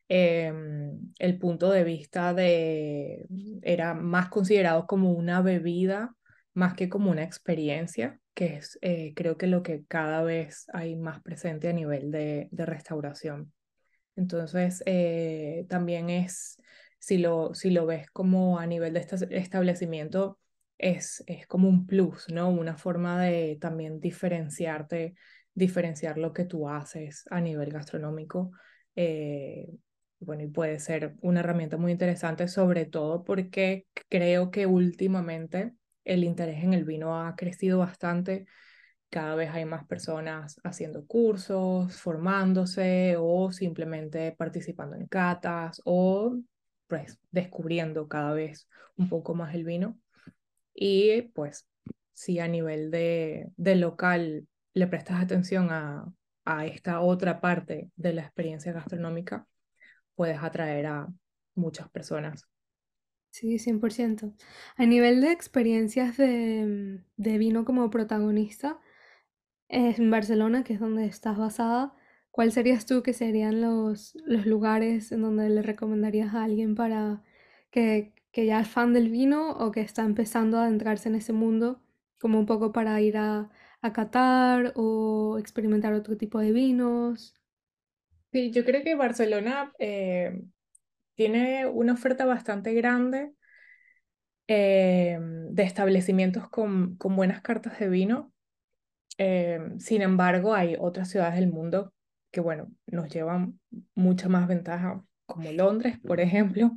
em, 0.07 0.99
el 1.19 1.39
punto 1.39 1.71
de 1.71 1.83
vista 1.83 2.33
de 2.33 3.27
era 3.61 3.93
más 3.93 4.29
considerado 4.29 4.87
como 4.87 5.11
una 5.13 5.41
bebida 5.41 6.15
más 6.53 6.73
que 6.75 6.89
como 6.89 7.11
una 7.11 7.23
experiencia, 7.23 8.19
que 8.33 8.55
es 8.57 8.77
eh, 8.81 9.13
creo 9.15 9.37
que 9.37 9.47
lo 9.47 9.63
que 9.63 9.83
cada 9.85 10.23
vez 10.23 10.65
hay 10.73 10.95
más 10.95 11.21
presente 11.21 11.69
a 11.69 11.73
nivel 11.73 12.11
de, 12.11 12.49
de 12.51 12.65
restauración. 12.65 13.53
Entonces, 14.15 14.83
eh, 14.85 15.65
también 15.69 16.09
es, 16.09 16.57
si 16.99 17.17
lo, 17.17 17.53
si 17.53 17.71
lo 17.71 17.85
ves 17.85 18.09
como 18.11 18.59
a 18.59 18.67
nivel 18.67 18.93
de 18.93 18.99
este 19.01 19.37
establecimiento, 19.37 20.39
es, 20.77 21.23
es 21.27 21.47
como 21.47 21.69
un 21.69 21.85
plus, 21.87 22.27
¿no? 22.29 22.49
Una 22.49 22.77
forma 22.77 23.21
de 23.21 23.57
también 23.59 23.99
diferenciarte, 23.99 25.15
diferenciar 25.53 26.17
lo 26.17 26.33
que 26.33 26.45
tú 26.45 26.69
haces 26.69 27.25
a 27.29 27.41
nivel 27.41 27.71
gastronómico. 27.71 28.51
eh, 28.95 29.67
bueno, 30.19 30.43
y 30.43 30.47
puede 30.47 30.79
ser 30.79 31.15
una 31.21 31.41
herramienta 31.41 31.75
muy 31.77 31.91
interesante, 31.91 32.47
sobre 32.47 32.85
todo 32.85 33.23
porque 33.25 33.87
creo 34.09 34.51
que 34.51 34.65
últimamente 34.65 35.73
el 36.05 36.23
interés 36.23 36.63
en 36.63 36.73
el 36.73 36.85
vino 36.85 37.19
ha 37.19 37.35
crecido 37.35 37.79
bastante 37.79 38.45
cada 39.13 39.35
vez 39.35 39.51
hay 39.51 39.63
más 39.63 39.85
personas 39.85 40.59
haciendo 40.63 41.05
cursos, 41.05 41.95
formándose 42.01 43.15
o 43.19 43.51
simplemente 43.51 44.31
participando 44.31 44.95
en 44.95 45.05
catas 45.05 45.79
o 45.85 46.35
pues 46.87 47.19
descubriendo 47.29 48.07
cada 48.07 48.33
vez 48.33 48.67
un 48.97 49.09
poco 49.09 49.35
más 49.35 49.53
el 49.53 49.65
vino. 49.65 49.99
Y 50.73 51.21
pues 51.35 51.67
si 52.13 52.39
a 52.39 52.47
nivel 52.47 52.89
de, 52.89 53.51
de 53.55 53.75
local 53.75 54.47
le 54.73 54.87
prestas 54.87 55.21
atención 55.21 55.69
a, 55.69 56.11
a 56.43 56.65
esta 56.65 56.99
otra 57.01 57.39
parte 57.39 57.91
de 57.95 58.13
la 58.13 58.23
experiencia 58.23 58.73
gastronómica, 58.73 59.45
puedes 60.15 60.41
atraer 60.41 60.87
a 60.87 61.07
muchas 61.53 61.87
personas. 61.91 62.47
Sí, 63.33 63.57
100%. 63.59 64.33
A 64.77 64.85
nivel 64.85 65.19
de 65.21 65.31
experiencias 65.31 66.17
de, 66.17 67.01
de 67.17 67.37
vino 67.39 67.65
como 67.65 67.89
protagonista, 67.89 68.79
En 69.69 70.11
Barcelona, 70.11 70.63
que 70.63 70.73
es 70.75 70.79
donde 70.81 71.05
estás 71.05 71.37
basada, 71.37 71.95
¿cuál 72.31 72.51
serías 72.53 72.85
tú 72.87 73.03
que 73.03 73.13
serían 73.13 73.61
los, 73.61 74.15
los 74.25 74.45
lugares 74.47 75.11
en 75.11 75.21
donde 75.23 75.49
le 75.49 75.61
recomendarías 75.63 76.33
a 76.35 76.43
alguien 76.45 76.75
para 76.75 77.23
que, 77.71 78.13
que 78.31 78.45
ya 78.47 78.61
es 78.61 78.69
fan 78.69 78.93
del 78.93 79.09
vino 79.11 79.51
o 79.57 79.71
que 79.71 79.81
está 79.81 80.03
empezando 80.05 80.57
a 80.59 80.63
adentrarse 80.65 81.09
en 81.09 81.15
ese 81.15 81.33
mundo, 81.33 81.81
como 82.21 82.39
un 82.39 82.45
poco 82.47 82.71
para 82.73 83.01
ir 83.01 83.17
a, 83.17 83.51
a 83.81 83.93
catar 83.93 84.73
o 84.77 85.37
experimentar 85.39 85.93
otro 85.93 86.17
tipo 86.17 86.39
de 86.39 86.51
vinos? 86.53 87.35
Sí, 88.31 88.51
yo 88.51 88.65
creo 88.65 88.83
que 88.83 88.95
Barcelona 88.95 89.73
eh, 89.79 90.41
tiene 91.15 91.65
una 91.67 91.93
oferta 91.93 92.25
bastante 92.25 92.73
grande 92.73 93.31
eh, 94.47 95.19
de 95.21 95.63
establecimientos 95.63 96.49
con, 96.49 96.95
con 96.97 97.15
buenas 97.15 97.41
cartas 97.41 97.79
de 97.79 97.89
vino. 97.89 98.31
Eh, 99.17 99.59
sin 99.79 100.01
embargo, 100.01 100.53
hay 100.53 100.75
otras 100.79 101.09
ciudades 101.09 101.35
del 101.35 101.51
mundo 101.51 101.93
que, 102.31 102.41
bueno, 102.41 102.71
nos 102.87 103.09
llevan 103.09 103.59
mucha 103.93 104.27
más 104.27 104.47
ventaja, 104.47 105.03
como 105.25 105.51
Londres, 105.51 105.99
por 105.99 106.19
ejemplo. 106.19 106.71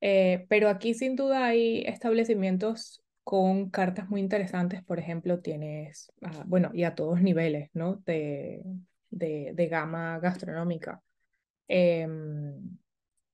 Eh, 0.00 0.46
pero 0.48 0.68
aquí 0.68 0.94
sin 0.94 1.16
duda 1.16 1.46
hay 1.46 1.82
establecimientos 1.86 3.02
con 3.24 3.70
cartas 3.70 4.08
muy 4.08 4.20
interesantes. 4.20 4.84
Por 4.84 4.98
ejemplo, 4.98 5.40
tienes, 5.40 6.12
ah, 6.22 6.44
bueno, 6.46 6.70
y 6.72 6.84
a 6.84 6.94
todos 6.94 7.20
niveles, 7.22 7.70
¿no? 7.72 7.96
De, 8.06 8.62
de, 9.10 9.52
de 9.54 9.66
gama 9.66 10.18
gastronómica. 10.20 11.02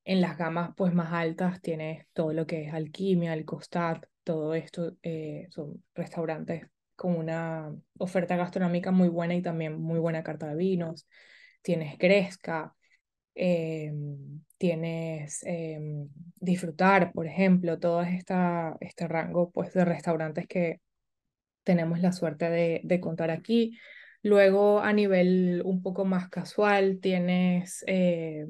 Em, 0.04 0.16
en 0.16 0.21
las 0.21 0.38
gamas 0.38 0.71
pues 0.76 0.95
más 0.95 1.12
altas 1.12 1.61
tienes 1.61 2.07
todo 2.12 2.33
lo 2.33 2.47
que 2.47 2.64
es 2.66 2.75
Alquimia, 2.75 3.35
El 3.35 3.45
Costat, 3.45 4.04
todo 4.25 4.54
esto 4.54 4.97
eh, 5.02 5.47
son 5.50 5.83
restaurantes 5.95 6.66
con 6.97 7.16
una 7.16 7.75
oferta 7.99 8.37
gastronómica 8.37 8.90
muy 8.90 9.09
buena 9.09 9.35
y 9.35 9.42
también 9.42 9.80
muy 9.80 9.99
buena 9.99 10.23
carta 10.23 10.47
de 10.49 10.57
vinos. 10.57 11.09
Tienes 11.62 11.99
Gresca, 11.99 12.75
eh, 13.35 13.92
tienes 14.59 15.42
eh, 15.45 15.78
Disfrutar, 16.37 17.12
por 17.12 17.26
ejemplo, 17.26 17.78
todo 17.78 18.02
esta, 18.02 18.76
este 18.80 19.09
rango 19.09 19.50
pues, 19.50 19.73
de 19.73 19.85
restaurantes 19.85 20.47
que 20.47 20.80
tenemos 21.64 22.00
la 22.00 22.12
suerte 22.12 22.50
de, 22.50 22.80
de 22.85 23.00
contar 23.00 23.30
aquí. 23.30 23.78
Luego, 24.23 24.80
a 24.80 24.92
nivel 24.92 25.62
un 25.64 25.83
poco 25.83 26.04
más 26.04 26.28
casual, 26.28 26.99
tienes 27.00 27.85
eh, 27.87 28.47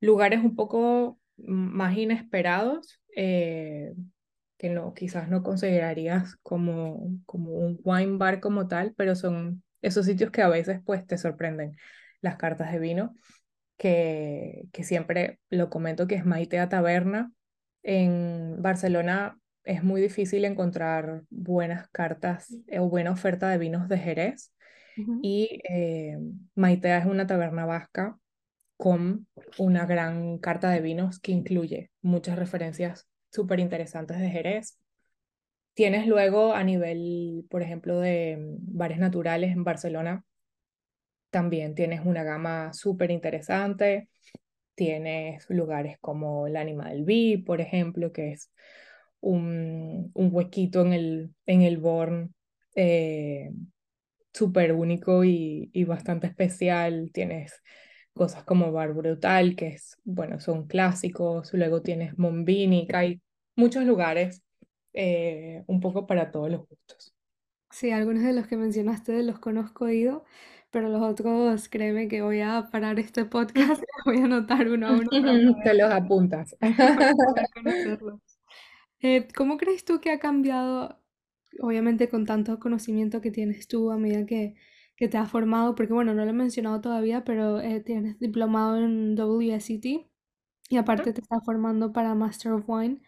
lugares 0.00 0.40
un 0.42 0.54
poco 0.56 1.18
más 1.36 1.96
inesperados 1.96 3.00
eh, 3.16 3.94
que 4.56 4.70
no, 4.70 4.94
quizás 4.94 5.28
no 5.28 5.42
considerarías 5.42 6.36
como, 6.42 7.10
como 7.26 7.50
un 7.52 7.80
wine 7.84 8.16
bar 8.16 8.40
como 8.40 8.68
tal, 8.68 8.94
pero 8.96 9.14
son 9.14 9.62
esos 9.82 10.06
sitios 10.06 10.30
que 10.30 10.42
a 10.42 10.48
veces 10.48 10.80
pues 10.84 11.06
te 11.06 11.18
sorprenden. 11.18 11.76
Las 12.20 12.36
cartas 12.36 12.72
de 12.72 12.78
vino, 12.78 13.14
que, 13.76 14.64
que 14.72 14.82
siempre 14.82 15.38
lo 15.50 15.68
comento 15.68 16.06
que 16.06 16.14
es 16.14 16.24
Maitea 16.24 16.70
Taberna. 16.70 17.32
En 17.82 18.62
Barcelona 18.62 19.38
es 19.64 19.82
muy 19.82 20.00
difícil 20.00 20.44
encontrar 20.46 21.24
buenas 21.28 21.88
cartas 21.88 22.56
eh, 22.68 22.78
o 22.78 22.88
buena 22.88 23.10
oferta 23.10 23.48
de 23.48 23.58
vinos 23.58 23.88
de 23.88 23.98
Jerez. 23.98 24.52
Y 25.22 25.60
eh, 25.68 26.16
Maitea 26.54 26.98
es 26.98 27.06
una 27.06 27.26
taberna 27.26 27.66
vasca 27.66 28.16
con 28.76 29.26
una 29.58 29.86
gran 29.86 30.38
carta 30.38 30.70
de 30.70 30.80
vinos 30.80 31.20
que 31.20 31.32
incluye 31.32 31.90
muchas 32.02 32.38
referencias 32.38 33.08
súper 33.30 33.60
interesantes 33.60 34.18
de 34.20 34.30
Jerez. 34.30 34.78
Tienes 35.74 36.06
luego 36.06 36.54
a 36.54 36.64
nivel, 36.64 37.46
por 37.50 37.62
ejemplo, 37.62 38.00
de 38.00 38.36
mm, 38.38 38.76
bares 38.78 38.98
naturales 38.98 39.52
en 39.52 39.64
Barcelona, 39.64 40.24
también 41.30 41.74
tienes 41.74 42.00
una 42.04 42.22
gama 42.22 42.72
súper 42.72 43.10
interesante. 43.10 44.08
Tienes 44.76 45.46
lugares 45.50 45.98
como 46.00 46.46
el 46.46 46.56
Animal 46.56 47.04
Bee, 47.04 47.42
por 47.44 47.60
ejemplo, 47.60 48.12
que 48.12 48.32
es 48.32 48.52
un, 49.20 50.10
un 50.14 50.28
huequito 50.32 50.82
en 50.82 50.92
el, 50.92 51.34
en 51.46 51.62
el 51.62 51.78
Born 51.78 52.34
eh, 52.76 53.50
súper 54.32 54.72
único 54.72 55.24
y, 55.24 55.70
y 55.72 55.84
bastante 55.84 56.28
especial. 56.28 57.10
Tienes 57.12 57.52
cosas 58.14 58.44
como 58.44 58.72
Bar 58.72 58.94
Brutal, 58.94 59.56
que 59.56 59.68
es, 59.68 59.98
bueno, 60.04 60.40
son 60.40 60.66
clásicos. 60.66 61.52
Luego 61.52 61.82
tienes 61.82 62.16
Mombini, 62.16 62.86
que 62.86 62.96
hay 62.96 63.20
muchos 63.56 63.84
lugares 63.84 64.42
eh, 64.92 65.64
un 65.66 65.80
poco 65.80 66.06
para 66.06 66.30
todos 66.30 66.50
los 66.50 66.66
gustos. 66.66 67.14
Sí, 67.70 67.90
algunos 67.90 68.22
de 68.22 68.32
los 68.32 68.46
que 68.46 68.56
mencionaste 68.56 69.20
los 69.24 69.40
conozco 69.40 69.88
ido, 69.88 70.24
pero 70.70 70.88
los 70.88 71.02
otros, 71.02 71.68
créeme 71.68 72.06
que 72.06 72.22
voy 72.22 72.40
a 72.40 72.68
parar 72.70 73.00
este 73.00 73.24
podcast 73.24 73.82
voy 74.06 74.18
a 74.20 74.24
anotar 74.24 74.68
uno 74.68 74.86
a 74.86 74.92
uno 74.92 75.10
Te 75.64 75.74
los 75.74 75.90
apuntas. 75.90 76.56
Eh, 79.06 79.28
¿cómo 79.36 79.58
crees 79.58 79.84
tú 79.84 80.00
que 80.00 80.10
ha 80.10 80.18
cambiado, 80.18 80.98
obviamente 81.60 82.08
con 82.08 82.24
tanto 82.24 82.58
conocimiento 82.58 83.20
que 83.20 83.30
tienes 83.30 83.68
tú 83.68 83.90
a 83.90 83.98
medida 83.98 84.24
que, 84.24 84.54
que 84.96 85.08
te 85.08 85.18
has 85.18 85.30
formado? 85.30 85.74
Porque 85.74 85.92
bueno, 85.92 86.14
no 86.14 86.24
lo 86.24 86.30
he 86.30 86.34
mencionado 86.34 86.80
todavía, 86.80 87.24
pero 87.24 87.60
eh, 87.60 87.80
tienes 87.80 88.18
diplomado 88.18 88.76
en 88.78 89.16
WSET 89.18 89.84
y 90.70 90.76
aparte 90.76 91.12
te 91.12 91.20
estás 91.20 91.44
formando 91.44 91.92
para 91.92 92.14
Master 92.14 92.52
of 92.52 92.64
Wine, 92.68 93.02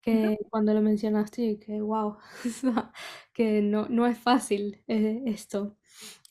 que 0.00 0.36
cuando 0.50 0.74
lo 0.74 0.82
mencionaste, 0.82 1.58
que 1.60 1.80
wow, 1.80 2.18
que 3.34 3.62
no, 3.62 3.86
no 3.88 4.06
es 4.06 4.18
fácil 4.18 4.82
eh, 4.88 5.22
esto. 5.26 5.76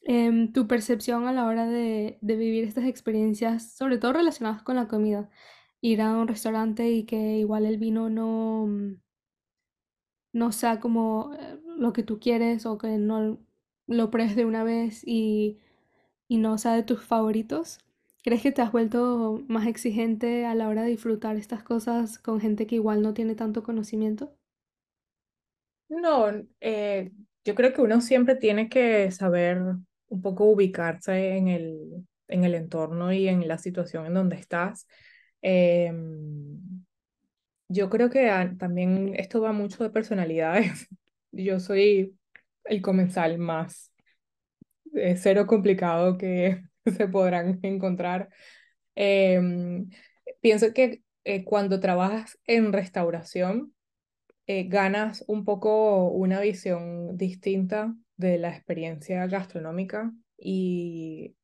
Em, 0.03 0.51
tu 0.53 0.68
percepción 0.68 1.27
a 1.27 1.34
la 1.34 1.46
hora 1.46 1.68
de, 1.68 2.18
de 2.22 2.36
vivir 2.36 2.63
estas 2.65 2.86
experiencias, 2.86 3.74
sobre 3.75 3.98
todo 4.00 4.13
relacionadas 4.13 4.63
con 4.63 4.75
la 4.75 4.88
comida, 4.88 5.30
ir 5.82 6.01
a 6.01 6.12
un 6.18 6.27
restaurante 6.27 6.89
y 6.91 7.06
que 7.06 7.38
igual 7.39 7.65
el 7.65 7.77
vino 7.77 8.10
no, 8.10 8.65
mm, 8.68 8.96
no 10.34 10.51
sea 10.51 10.80
como 10.80 11.34
eh, 11.34 11.60
lo 11.77 11.94
que 11.94 12.03
tú 12.03 12.20
quieres 12.20 12.65
o 12.65 12.77
que 12.77 12.98
no 12.98 13.39
lo 13.88 14.11
pruebes 14.11 14.35
de 14.35 14.45
una 14.45 14.63
vez 14.63 15.03
y, 15.05 15.59
y 16.27 16.38
no 16.38 16.57
sea 16.57 16.73
de 16.75 16.83
tus 16.83 17.03
favoritos. 17.05 17.79
¿Crees 18.23 18.41
que 18.43 18.51
te 18.51 18.61
has 18.63 18.71
vuelto 18.71 19.43
más 19.47 19.67
exigente 19.67 20.45
a 20.45 20.55
la 20.55 20.69
hora 20.69 20.83
de 20.83 20.89
disfrutar 20.91 21.38
estas 21.38 21.63
cosas 21.63 22.19
con 22.19 22.41
gente 22.41 22.67
que 22.67 22.75
igual 22.75 23.01
no 23.03 23.13
tiene 23.15 23.35
tanto 23.35 23.63
conocimiento? 23.63 24.33
No, 25.89 26.27
eh, 26.61 27.11
yo 27.43 27.55
creo 27.55 27.73
que 27.73 27.81
uno 27.81 28.00
siempre 28.01 28.35
tiene 28.35 28.69
que 28.69 29.11
saber 29.11 29.59
un 30.07 30.21
poco 30.21 30.45
ubicarse 30.45 31.35
en 31.38 31.47
el, 31.50 32.05
en 32.29 32.43
el 32.45 32.55
entorno 32.55 33.11
y 33.13 33.27
en 33.27 33.45
la 33.47 33.57
situación 33.57 34.05
en 34.05 34.13
donde 34.13 34.38
estás. 34.38 34.88
Em, 35.41 36.85
yo 37.69 37.89
creo 37.89 38.09
que 38.09 38.29
ah, 38.29 38.53
también 38.59 39.13
esto 39.17 39.41
va 39.41 39.53
mucho 39.53 39.83
de 39.83 39.89
personalidades. 39.89 40.88
Yo 41.31 41.59
soy 41.59 42.17
el 42.65 42.82
comensal 42.82 43.38
más 43.38 43.91
eh, 44.96 45.15
cero 45.18 45.48
complicado 45.48 46.18
que 46.18 46.63
se 46.98 47.08
podrán 47.08 47.60
encontrar. 47.63 48.30
Em, 48.96 49.89
pienso 50.41 50.74
que 50.74 51.03
eh, 51.24 51.44
cuando 51.46 51.80
trabajas 51.80 52.39
en 52.46 52.74
restauración, 52.74 53.74
eh, 54.48 54.65
ganas 54.68 55.24
un 55.27 55.46
poco 55.46 56.10
una 56.10 56.41
visión 56.41 57.18
distinta 57.18 57.96
de 58.18 58.38
la 58.38 58.50
experiencia 58.50 59.25
gastronómica 59.27 60.12
y 60.38 61.36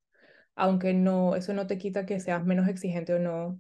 aunque 0.56 0.94
no, 0.94 1.36
eso 1.36 1.54
no 1.54 1.68
te 1.68 1.78
quita 1.78 2.06
que 2.06 2.20
seas 2.20 2.46
menos 2.46 2.68
exigente 2.68 3.14
o 3.14 3.20
no, 3.20 3.60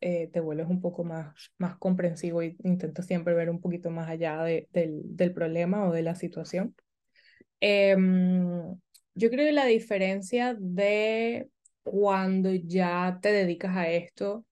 eh, 0.00 0.28
te 0.32 0.40
vuelves 0.40 0.68
un 0.68 0.80
poco 0.80 1.04
más, 1.04 1.52
más 1.58 1.76
comprensivo 1.78 2.42
y 2.42 2.56
intentas 2.64 3.06
siempre 3.06 3.34
ver 3.34 3.50
un 3.50 3.60
poquito 3.60 3.90
más 3.90 4.08
allá 4.08 4.42
de, 4.44 4.68
del, 4.72 5.02
del 5.16 5.32
problema 5.34 5.88
o 5.88 5.92
de 5.92 6.02
la 6.02 6.14
situación. 6.16 6.74
Em, 7.64 8.74
yo 9.14 9.30
creo 9.30 9.46
que 9.46 9.52
la 9.52 9.66
diferencia 9.66 10.54
de 10.58 11.48
cuando 11.84 12.52
ya 12.54 13.18
te 13.22 13.32
dedicas 13.32 13.76
a 13.76 13.88
esto 13.88 14.44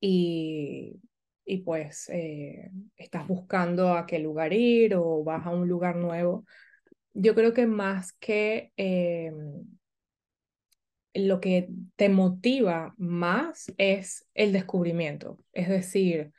y, 0.00 1.00
y 1.44 1.58
pues 1.58 2.08
eh, 2.10 2.70
estás 2.96 3.26
buscando 3.28 3.92
a 3.94 4.06
qué 4.06 4.18
lugar 4.18 4.52
ir 4.52 4.94
o 4.96 5.24
vas 5.24 5.46
a 5.46 5.50
un 5.50 5.68
lugar 5.68 5.96
nuevo, 5.96 6.44
yo 7.14 7.34
creo 7.34 7.54
que 7.54 7.66
más 7.66 8.12
que 8.14 8.72
em, 8.76 9.66
lo 11.14 11.40
que 11.40 11.68
te 11.96 12.08
motiva 12.08 12.94
más 12.98 13.72
es 13.78 14.26
el 14.34 14.52
descubrimiento, 14.52 15.38
es 15.52 15.68
decir, 15.68 16.32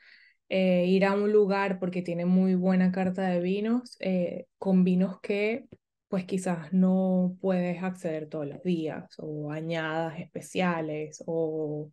eh, 0.50 0.86
ir 0.88 1.06
a 1.06 1.14
un 1.14 1.32
lugar 1.32 1.80
porque 1.80 2.02
tiene 2.02 2.26
muy 2.26 2.56
buena 2.56 2.92
carta 2.92 3.28
de 3.28 3.42
vinos, 3.42 3.98
eh, 4.00 4.48
con 4.58 4.84
vinos 4.84 5.20
que 5.22 5.66
pues 6.08 6.26
quizás 6.26 6.72
no 6.72 7.36
puedes 7.42 7.84
acceder 7.84 8.30
todos 8.30 8.48
los 8.48 8.64
días 8.64 9.14
o 9.18 9.52
añadas 9.52 10.20
especiales 10.20 11.22
o 11.26 11.92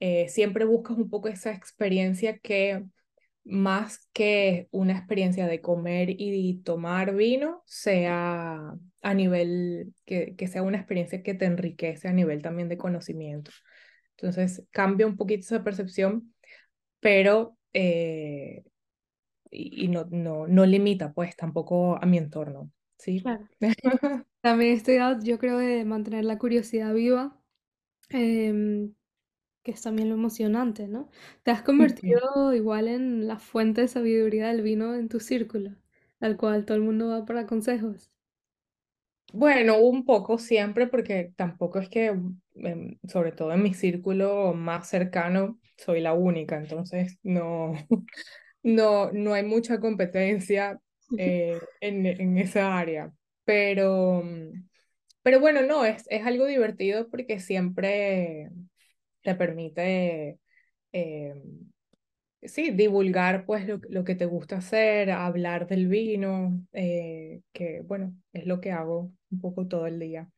eh, 0.00 0.28
siempre 0.28 0.64
buscas 0.64 0.96
un 0.96 1.10
poco 1.10 1.28
esa 1.28 1.52
experiencia 1.52 2.38
que 2.38 2.84
más 3.44 4.08
que 4.12 4.68
una 4.70 4.92
experiencia 4.96 5.46
de 5.46 5.60
comer 5.60 6.08
y 6.10 6.62
tomar 6.64 7.14
vino, 7.14 7.62
sea 7.66 8.74
a 9.02 9.14
nivel, 9.14 9.94
que, 10.06 10.34
que 10.36 10.46
sea 10.46 10.62
una 10.62 10.78
experiencia 10.78 11.22
que 11.22 11.34
te 11.34 11.44
enriquece 11.44 12.08
a 12.08 12.12
nivel 12.12 12.40
también 12.40 12.68
de 12.68 12.78
conocimiento. 12.78 13.50
Entonces 14.16 14.64
cambia 14.70 15.06
un 15.06 15.16
poquito 15.16 15.40
esa 15.40 15.64
percepción, 15.64 16.34
pero 17.00 17.58
eh, 17.74 18.64
y, 19.50 19.84
y 19.86 19.88
no, 19.88 20.06
no, 20.10 20.46
no 20.48 20.66
limita 20.66 21.12
pues 21.14 21.36
tampoco 21.36 21.96
a 22.02 22.06
mi 22.06 22.18
entorno, 22.18 22.72
¿sí? 22.98 23.24
Claro. 23.24 23.48
También 24.42 24.72
estoy, 24.76 24.98
yo 25.24 25.38
creo, 25.38 25.58
de 25.58 25.84
mantener 25.84 26.24
la 26.24 26.38
curiosidad 26.38 26.94
viva, 26.94 27.40
em, 28.10 28.94
que 29.64 29.72
es 29.72 29.82
también 29.82 30.08
lo 30.10 30.16
emocionante, 30.16 30.88
¿no? 30.88 31.10
Te 31.44 31.52
has 31.52 31.62
Sí. 32.00 32.22
convertido 32.22 32.54
igual 32.54 32.88
en 32.88 33.28
la 33.28 33.38
fuente 33.40 33.82
de 33.82 33.88
sabiduría 33.88 34.48
del 34.48 34.62
vino 34.62 34.94
en 34.94 35.08
tu 35.08 35.20
círculo, 35.20 35.76
al 36.20 36.36
cual 36.38 36.66
todo 36.66 36.76
el 36.78 36.84
mundo 36.84 37.08
va 37.10 37.24
para 37.26 37.46
consejos. 37.46 38.10
Bueno, 39.32 39.78
un 39.78 40.04
poco 40.04 40.38
siempre, 40.38 40.86
porque 40.86 41.32
tampoco 41.36 41.78
es 41.78 41.88
que, 41.88 42.14
sobre 43.08 43.32
todo 43.32 43.52
en 43.52 43.62
mi 43.62 43.74
círculo 43.74 44.54
más 44.54 44.88
cercano, 44.88 45.58
soy 45.76 46.00
la 46.00 46.12
única, 46.14 46.56
entonces 46.56 47.18
no, 47.22 47.72
no, 48.62 49.10
no 49.12 49.34
hay 49.34 49.44
mucha 49.44 49.80
competencia 49.80 50.80
eh, 51.16 51.60
en, 51.80 52.06
en 52.06 52.38
esa 52.38 52.78
área. 52.78 53.12
Pero, 53.44 54.22
mm, 54.24 54.68
pero 55.22 55.40
bueno, 55.40 55.62
no, 55.62 55.84
es, 55.84 56.04
es 56.10 56.26
algo 56.26 56.46
divertido 56.46 57.08
porque 57.10 57.40
siempre 57.40 58.50
te 59.22 59.34
permite, 59.36 60.38
eh, 60.92 61.34
sí, 62.42 62.70
divulgar 62.70 63.44
pues 63.46 63.66
lo, 63.66 63.80
lo 63.88 64.04
que 64.04 64.14
te 64.14 64.26
gusta 64.26 64.56
hacer, 64.58 65.10
hablar 65.10 65.66
del 65.66 65.88
vino, 65.88 66.64
eh, 66.72 67.42
que 67.52 67.82
bueno, 67.82 68.14
es 68.32 68.46
lo 68.46 68.60
que 68.60 68.72
hago 68.72 69.12
un 69.30 69.40
poco 69.40 69.66
todo 69.68 69.86
el 69.86 69.98
día. 69.98 70.28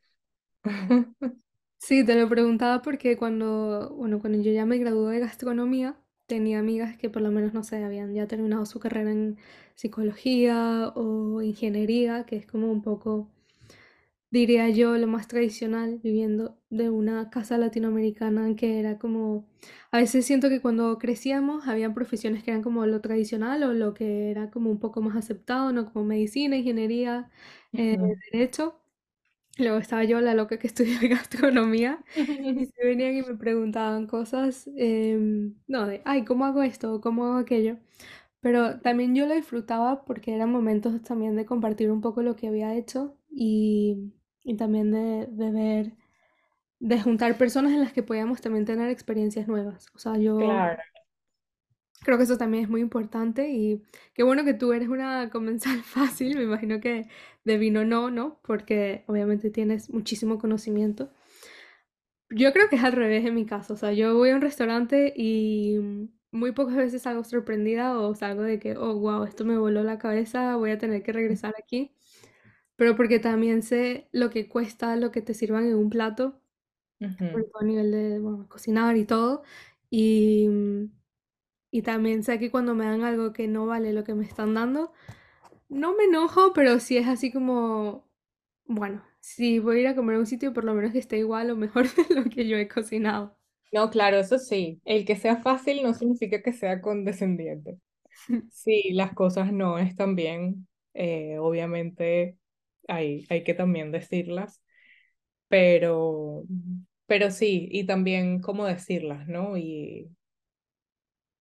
Sí, 1.87 2.03
te 2.05 2.15
lo 2.19 2.29
preguntaba 2.31 2.81
porque 2.83 3.17
cuando, 3.19 3.91
bueno, 3.97 4.19
cuando 4.21 4.41
yo 4.43 4.51
ya 4.53 4.65
me 4.65 4.79
gradué 4.79 5.15
de 5.15 5.21
gastronomía, 5.21 5.97
tenía 6.27 6.59
amigas 6.59 6.97
que 6.97 7.11
por 7.11 7.21
lo 7.23 7.31
menos, 7.31 7.53
no 7.53 7.63
sé, 7.63 7.85
habían 7.85 8.15
ya 8.15 8.27
terminado 8.27 8.65
su 8.65 8.81
carrera 8.81 9.11
en 9.13 9.37
psicología 9.75 10.93
o 10.97 11.43
ingeniería, 11.43 12.25
que 12.25 12.37
es 12.37 12.47
como 12.47 12.71
un 12.73 12.81
poco 12.83 13.29
diría 14.31 14.69
yo, 14.71 14.97
lo 14.99 15.07
más 15.07 15.29
tradicional, 15.29 16.01
viviendo 16.03 16.59
de 16.71 16.91
una 16.91 17.31
casa 17.31 17.57
latinoamericana 17.59 18.57
que 18.57 18.81
era 18.81 18.99
como, 18.99 19.47
a 19.93 19.99
veces 19.99 20.27
siento 20.27 20.49
que 20.49 20.61
cuando 20.61 20.99
crecíamos 20.99 21.69
habían 21.69 21.95
profesiones 21.95 22.43
que 22.43 22.51
eran 22.51 22.63
como 22.63 22.85
lo 22.87 23.01
tradicional 23.01 23.63
o 23.63 23.73
lo 23.75 23.95
que 23.95 24.31
era 24.31 24.51
como 24.51 24.71
un 24.71 24.81
poco 24.81 25.01
más 25.03 25.17
aceptado, 25.17 25.73
¿no? 25.73 25.93
Como 25.93 26.05
medicina, 26.07 26.57
ingeniería, 26.57 27.31
eh, 27.77 27.97
derecho. 28.33 28.81
Luego 29.59 29.79
estaba 29.79 30.05
yo, 30.05 30.21
la 30.21 30.35
loca 30.35 30.59
que 30.59 30.67
estudió 30.67 30.99
gastronomía, 31.09 32.05
y 32.55 32.67
se 32.67 32.85
venían 32.85 33.15
y 33.17 33.23
me 33.23 33.35
preguntaban 33.37 34.07
cosas, 34.07 34.69
em, 34.77 35.55
no, 35.69 35.87
de, 35.87 36.03
ay, 36.05 36.25
¿cómo 36.25 36.45
hago 36.45 36.63
esto? 36.63 37.01
¿Cómo 37.01 37.25
hago 37.27 37.37
aquello? 37.39 37.79
Pero 38.41 38.81
también 38.81 39.15
yo 39.15 39.27
lo 39.27 39.35
disfrutaba 39.35 40.05
porque 40.05 40.35
eran 40.35 40.53
momentos 40.53 41.01
también 41.03 41.37
de 41.37 41.47
compartir 41.47 41.91
un 41.91 42.01
poco 42.03 42.23
lo 42.23 42.37
que 42.37 42.49
había 42.49 42.75
hecho 42.75 43.17
y, 43.31 44.13
y 44.45 44.57
también 44.57 44.93
de, 44.93 45.27
de 45.31 45.51
ver, 45.53 45.93
de 46.81 47.01
juntar 47.03 47.39
personas 47.39 47.73
en 47.73 47.81
las 47.81 47.93
que 47.93 48.03
podíamos 48.03 48.41
también 48.41 48.65
tener 48.67 48.91
experiencias 48.91 49.49
nuevas. 49.49 49.87
O 49.95 49.99
sea, 49.99 50.19
yo 50.19 50.37
Claro. 50.37 50.83
Creo 52.05 52.19
que 52.19 52.25
eso 52.25 52.39
también 52.39 52.65
es 52.65 52.71
muy 52.71 52.81
importante 52.83 53.51
y 53.51 53.83
qué 54.15 54.23
bueno 54.23 54.45
que 54.45 54.55
tú 54.55 54.73
eres 54.73 54.89
una 54.89 55.31
comensal 55.31 55.83
fácil, 55.85 56.37
me 56.37 56.45
imagino 56.45 56.81
que 56.81 57.09
de 57.45 57.59
vino 57.59 57.85
no, 57.85 58.11
¿no? 58.11 58.41
Porque 58.43 59.05
obviamente 59.09 59.51
tienes 59.51 59.91
muchísimo 59.91 60.39
conocimiento. 60.39 61.11
Yo 62.31 62.53
creo 62.53 62.69
que 62.69 62.77
es 62.77 62.85
al 62.85 62.93
revés 62.93 63.25
en 63.27 63.35
mi 63.35 63.47
caso, 63.47 63.75
o 63.75 63.77
sea, 63.77 63.93
yo 63.93 64.15
voy 64.17 64.31
a 64.31 64.35
un 64.37 64.41
restaurante 64.41 65.13
y 65.17 65.79
muy 66.33 66.53
pocas 66.53 66.75
veces 66.77 67.03
salgo 67.03 67.23
sorprendida 67.25 67.99
o 68.01 68.15
salgo 68.15 68.43
de 68.43 68.59
que, 68.59 68.77
oh, 68.77 68.95
wow, 68.99 69.25
esto 69.25 69.45
me 69.45 69.59
voló 69.59 69.85
la 69.85 69.99
cabeza, 69.99 70.57
voy 70.57 70.71
a 70.73 70.79
tener 70.79 71.03
que 71.03 71.13
regresar 71.13 71.55
aquí. 71.59 71.93
Pero 72.77 72.97
porque 72.97 73.21
también 73.21 73.63
sé 73.63 74.09
lo 74.13 74.31
que 74.31 74.49
cuesta 74.49 74.97
lo 74.97 75.13
que 75.13 75.23
te 75.23 75.35
sirvan 75.35 75.67
en 75.67 75.77
un 75.77 75.91
plato, 75.91 76.41
Ujú. 77.01 77.47
todo 77.51 77.61
a 77.61 77.65
nivel 77.65 77.91
de, 77.93 78.19
bueno, 78.21 78.49
cocinar 78.49 78.97
y 78.97 79.05
todo. 79.07 79.43
Y, 79.91 80.49
y 81.75 81.83
también 81.83 82.23
sé 82.25 82.39
que 82.39 82.51
cuando 82.53 82.75
me 82.75 82.85
dan 82.87 83.03
algo 83.03 83.33
que 83.33 83.49
no 83.49 83.67
vale 83.67 83.93
lo 83.93 84.05
que 84.05 84.15
me 84.15 84.25
están 84.25 84.55
dando, 84.55 84.93
no 85.69 85.97
me 85.97 86.05
enojo, 86.05 86.53
pero 86.55 86.81
sí 86.81 86.97
es 86.99 87.09
así 87.09 87.33
como, 87.33 88.07
bueno, 88.67 89.05
si 89.21 89.59
voy 89.61 89.79
a 89.79 89.81
ir 89.83 89.89
a 89.89 89.97
comer 89.97 90.17
a 90.17 90.21
un 90.21 90.27
sitio, 90.27 90.53
por 90.55 90.65
lo 90.65 90.75
menos 90.75 90.93
que 90.93 90.99
esté 91.01 91.19
igual 91.19 91.51
o 91.51 91.57
mejor 91.57 91.87
de 92.09 92.15
lo 92.15 92.25
que 92.31 92.49
yo 92.49 92.57
he 92.59 92.69
cocinado. 92.69 93.37
No, 93.73 93.91
claro, 93.91 94.19
eso 94.19 94.39
sí, 94.39 94.81
el 94.85 95.05
que 95.05 95.17
sea 95.17 95.37
fácil 95.43 95.83
no 95.83 95.95
significa 95.95 96.43
que 96.43 96.53
sea 96.53 96.81
condescendiente. 96.81 97.79
Sí, 98.51 98.93
las 98.93 99.15
cosas 99.15 99.53
no 99.53 99.79
están 99.79 100.17
bien, 100.17 100.69
eh, 100.95 101.39
obviamente 101.41 102.39
hay, 102.89 103.27
hay 103.31 103.45
que 103.45 103.55
también 103.55 103.93
decirlas, 103.93 104.63
pero, 105.49 106.45
pero 107.07 107.31
sí, 107.33 107.69
y 107.73 107.87
también 107.87 108.41
cómo 108.41 108.67
decirlas, 108.67 109.29
¿no? 109.29 109.57
Y 109.59 110.11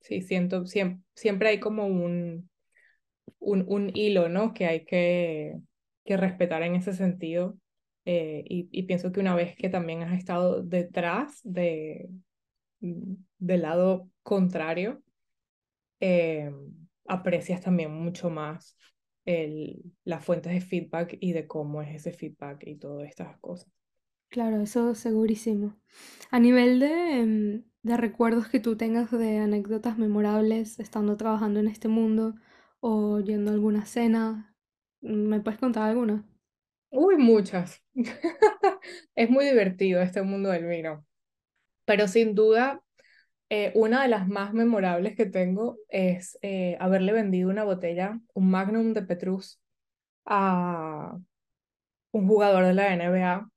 sí, 0.03 0.21
siento, 0.23 0.67
siempre, 0.67 1.03
siempre 1.15 1.49
hay 1.51 1.61
como 1.61 1.87
un, 1.87 2.51
un, 3.39 3.65
un 3.67 3.91
hilo, 3.95 4.29
¿no? 4.29 4.53
Que 4.53 4.67
hay 4.67 4.85
que, 4.85 5.59
que 6.05 6.17
respetar 6.17 6.63
en 6.63 6.75
ese 6.75 6.93
sentido. 6.93 7.57
eh, 8.05 8.43
y, 8.47 8.69
y 8.71 8.83
pienso 8.83 9.11
que 9.11 9.19
una 9.21 9.35
vez 9.35 9.55
que 9.57 9.69
también 9.69 10.03
has 10.03 10.17
estado 10.17 10.63
detrás 10.63 11.41
de, 11.43 12.09
del 12.81 13.61
lado 13.61 14.09
contrario, 14.23 15.01
eh, 15.99 16.51
aprecias 17.07 17.61
también 17.61 17.91
mucho 17.91 18.29
más 18.29 18.77
el, 19.25 19.83
las 20.05 20.23
fuentes 20.25 20.53
de 20.53 20.61
feedback 20.61 21.17
y 21.21 21.33
de 21.33 21.47
cómo 21.47 21.81
es 21.81 21.95
ese 21.95 22.13
feedback 22.13 22.63
y 22.67 22.77
todas 22.77 23.07
estas 23.09 23.37
cosas. 23.39 23.71
Claro, 24.29 24.61
eso 24.61 24.95
segurísimo. 24.95 25.75
A 26.31 26.39
nivel 26.39 26.79
de, 26.79 26.87
em, 27.21 27.63
de 27.83 27.97
recuerdos 27.97 28.47
que 28.49 28.59
tú 28.59 28.77
tengas 28.77 29.11
de 29.11 29.37
anécdotas 29.39 29.97
memorables 29.97 30.79
estando 30.79 31.17
trabajando 31.17 31.59
en 31.59 31.67
este 31.67 31.87
mundo 31.87 32.35
o 32.79 33.19
yendo 33.21 33.51
alguna 33.51 33.85
cena, 33.85 34.55
¿me 35.01 35.39
puedes 35.41 35.59
contar 35.59 35.89
alguna? 35.89 36.25
Uy, 36.89 37.17
muchas. 37.17 37.81
Es 39.15 39.29
muy 39.29 39.45
divertido 39.45 40.01
este 40.01 40.21
mundo 40.21 40.49
del 40.49 40.65
vino, 40.67 41.05
pero 41.85 42.07
sin 42.07 42.35
duda 42.35 42.81
eh, 43.49 43.71
una 43.75 44.03
de 44.03 44.09
las 44.09 44.27
más 44.27 44.53
memorables 44.53 45.15
que 45.15 45.25
tengo 45.27 45.77
es 45.89 46.39
eh, 46.43 46.77
haberle 46.79 47.13
vendido 47.13 47.49
una 47.51 47.63
botella, 47.65 48.19
un 48.33 48.49
Magnum 48.51 48.93
de 48.93 49.03
Petrus, 49.03 49.61
a 50.25 51.17
un 52.11 52.27
jugador 52.27 52.65
de 52.65 52.73
la 52.73 52.93
NBA. 52.93 53.49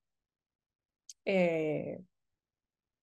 eh, 1.25 2.01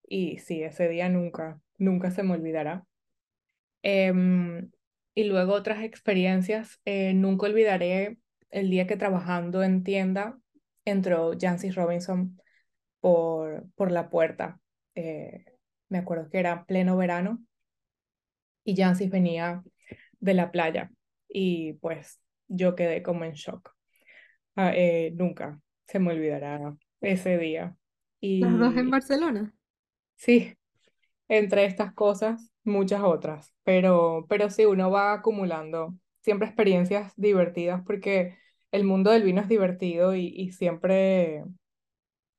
y 0.08 0.38
sí, 0.38 0.62
ese 0.62 0.88
día 0.88 1.08
nunca, 1.08 1.60
nunca 1.78 2.10
se 2.10 2.22
me 2.22 2.34
olvidará. 2.34 2.86
Em, 3.82 4.70
y 5.14 5.24
luego 5.24 5.52
otras 5.54 5.82
experiencias, 5.84 6.80
eh, 6.84 7.14
nunca 7.14 7.46
olvidaré 7.46 8.18
el 8.50 8.70
día 8.70 8.86
que 8.86 8.96
trabajando 8.96 9.62
en 9.62 9.84
tienda 9.84 10.38
entró 10.84 11.32
Jancis 11.38 11.74
Robinson 11.74 12.40
por, 13.00 13.66
por 13.76 13.92
la 13.92 14.10
puerta. 14.10 14.60
Eh, 14.94 15.44
me 15.88 15.98
acuerdo 15.98 16.30
que 16.30 16.38
era 16.40 16.64
pleno 16.66 16.96
verano 16.96 17.44
y 18.64 18.76
Jancis 18.76 19.10
venía 19.10 19.62
de 20.20 20.34
la 20.34 20.50
playa 20.50 20.90
y 21.28 21.74
pues 21.74 22.20
yo 22.48 22.74
quedé 22.74 23.02
como 23.02 23.24
en 23.24 23.32
shock. 23.32 23.74
Ah, 24.56 24.72
eh, 24.74 25.12
nunca 25.16 25.60
se 25.86 25.98
me 25.98 26.12
olvidará 26.12 26.76
ese 27.00 27.38
día. 27.38 27.76
Las 28.38 28.56
dos 28.58 28.76
en 28.76 28.90
Y 28.90 28.90
Barcelona. 28.90 29.52
Sí, 30.16 30.54
entre 31.28 31.64
estas 31.66 31.94
cosas, 31.94 32.52
muchas 32.64 33.02
otras, 33.02 33.54
pero, 33.64 34.26
pero 34.28 34.50
sí, 34.50 34.66
uno 34.66 34.90
va 34.90 35.14
acumulando 35.14 35.94
siempre 36.22 36.48
experiencias 36.48 37.12
divertidas 37.16 37.82
porque 37.86 38.38
el 38.72 38.84
mundo 38.84 39.10
del 39.12 39.24
vino 39.24 39.40
es 39.42 39.48
divertido 39.48 40.14
y, 40.16 40.28
y 40.28 40.52
siempre 40.52 41.44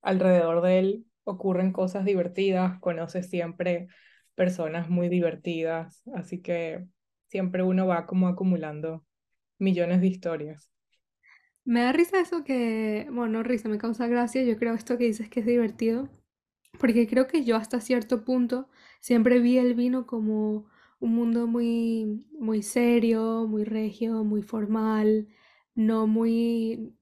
alrededor 0.01 0.61
de 0.61 0.79
él 0.79 1.05
ocurren 1.23 1.71
cosas 1.73 2.05
divertidas, 2.05 2.79
conoces 2.79 3.29
siempre 3.29 3.87
personas 4.35 4.89
muy 4.89 5.09
divertidas, 5.09 6.03
así 6.15 6.41
que 6.41 6.87
siempre 7.27 7.63
uno 7.63 7.87
va 7.87 8.05
como 8.07 8.27
acumulando 8.27 9.05
millones 9.59 10.01
de 10.01 10.07
historias. 10.07 10.69
Me 11.65 11.81
da 11.81 11.91
risa 11.91 12.19
eso 12.19 12.43
que, 12.43 13.07
bueno, 13.11 13.27
no 13.39 13.43
risa, 13.43 13.69
me 13.69 13.77
causa 13.77 14.07
gracia, 14.07 14.43
yo 14.43 14.57
creo 14.57 14.73
esto 14.75 14.97
que 14.97 15.05
dices 15.05 15.29
que 15.29 15.39
es 15.41 15.45
divertido, 15.45 16.09
porque 16.79 17.07
creo 17.07 17.27
que 17.27 17.43
yo 17.43 17.55
hasta 17.55 17.79
cierto 17.81 18.23
punto 18.25 18.69
siempre 18.99 19.39
vi 19.39 19.57
el 19.57 19.73
vino 19.75 20.05
como 20.07 20.65
un 20.99 21.15
mundo 21.15 21.47
muy, 21.47 22.25
muy 22.39 22.61
serio, 22.61 23.45
muy 23.47 23.63
regio, 23.63 24.23
muy 24.23 24.41
formal, 24.41 25.27
no 25.75 26.07
muy 26.07 26.93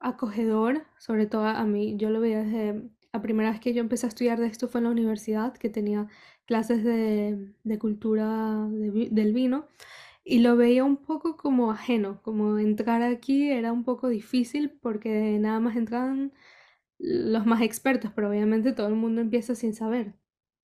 acogedor, 0.00 0.84
sobre 0.98 1.26
todo 1.26 1.44
a 1.46 1.64
mí. 1.64 1.96
Yo 1.96 2.10
lo 2.10 2.20
veía 2.20 2.42
desde 2.42 2.90
la 3.12 3.22
primera 3.22 3.50
vez 3.50 3.60
que 3.60 3.74
yo 3.74 3.80
empecé 3.80 4.06
a 4.06 4.08
estudiar 4.08 4.40
de 4.40 4.46
esto 4.46 4.68
fue 4.68 4.80
en 4.80 4.84
la 4.84 4.90
universidad, 4.90 5.54
que 5.54 5.68
tenía 5.68 6.08
clases 6.46 6.82
de, 6.84 7.54
de 7.62 7.78
cultura 7.78 8.66
del 8.70 9.32
vino, 9.32 9.66
y 10.24 10.38
lo 10.38 10.56
veía 10.56 10.84
un 10.84 10.96
poco 10.98 11.36
como 11.36 11.70
ajeno, 11.70 12.20
como 12.22 12.58
entrar 12.58 13.02
aquí 13.02 13.50
era 13.50 13.72
un 13.72 13.84
poco 13.84 14.08
difícil 14.08 14.70
porque 14.70 15.38
nada 15.40 15.60
más 15.60 15.76
entraban 15.76 16.32
los 17.02 17.46
más 17.46 17.62
expertos, 17.62 18.12
pero 18.14 18.30
obviamente 18.30 18.72
todo 18.72 18.86
el 18.86 18.94
mundo 18.94 19.20
empieza 19.20 19.56
sin 19.56 19.74
saber. 19.74 20.14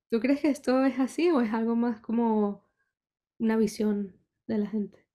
¿Tú 0.09 0.21
crees 0.21 0.39
que 0.39 0.49
esto 0.49 0.85
es 0.85 0.97
así 0.97 1.29
o 1.29 1.41
es 1.41 1.53
algo 1.53 1.75
más 1.75 1.99
como 1.99 2.63
una 3.37 3.57
visión 3.57 4.15
de 4.47 4.57
la 4.57 4.67
gente? 4.67 5.05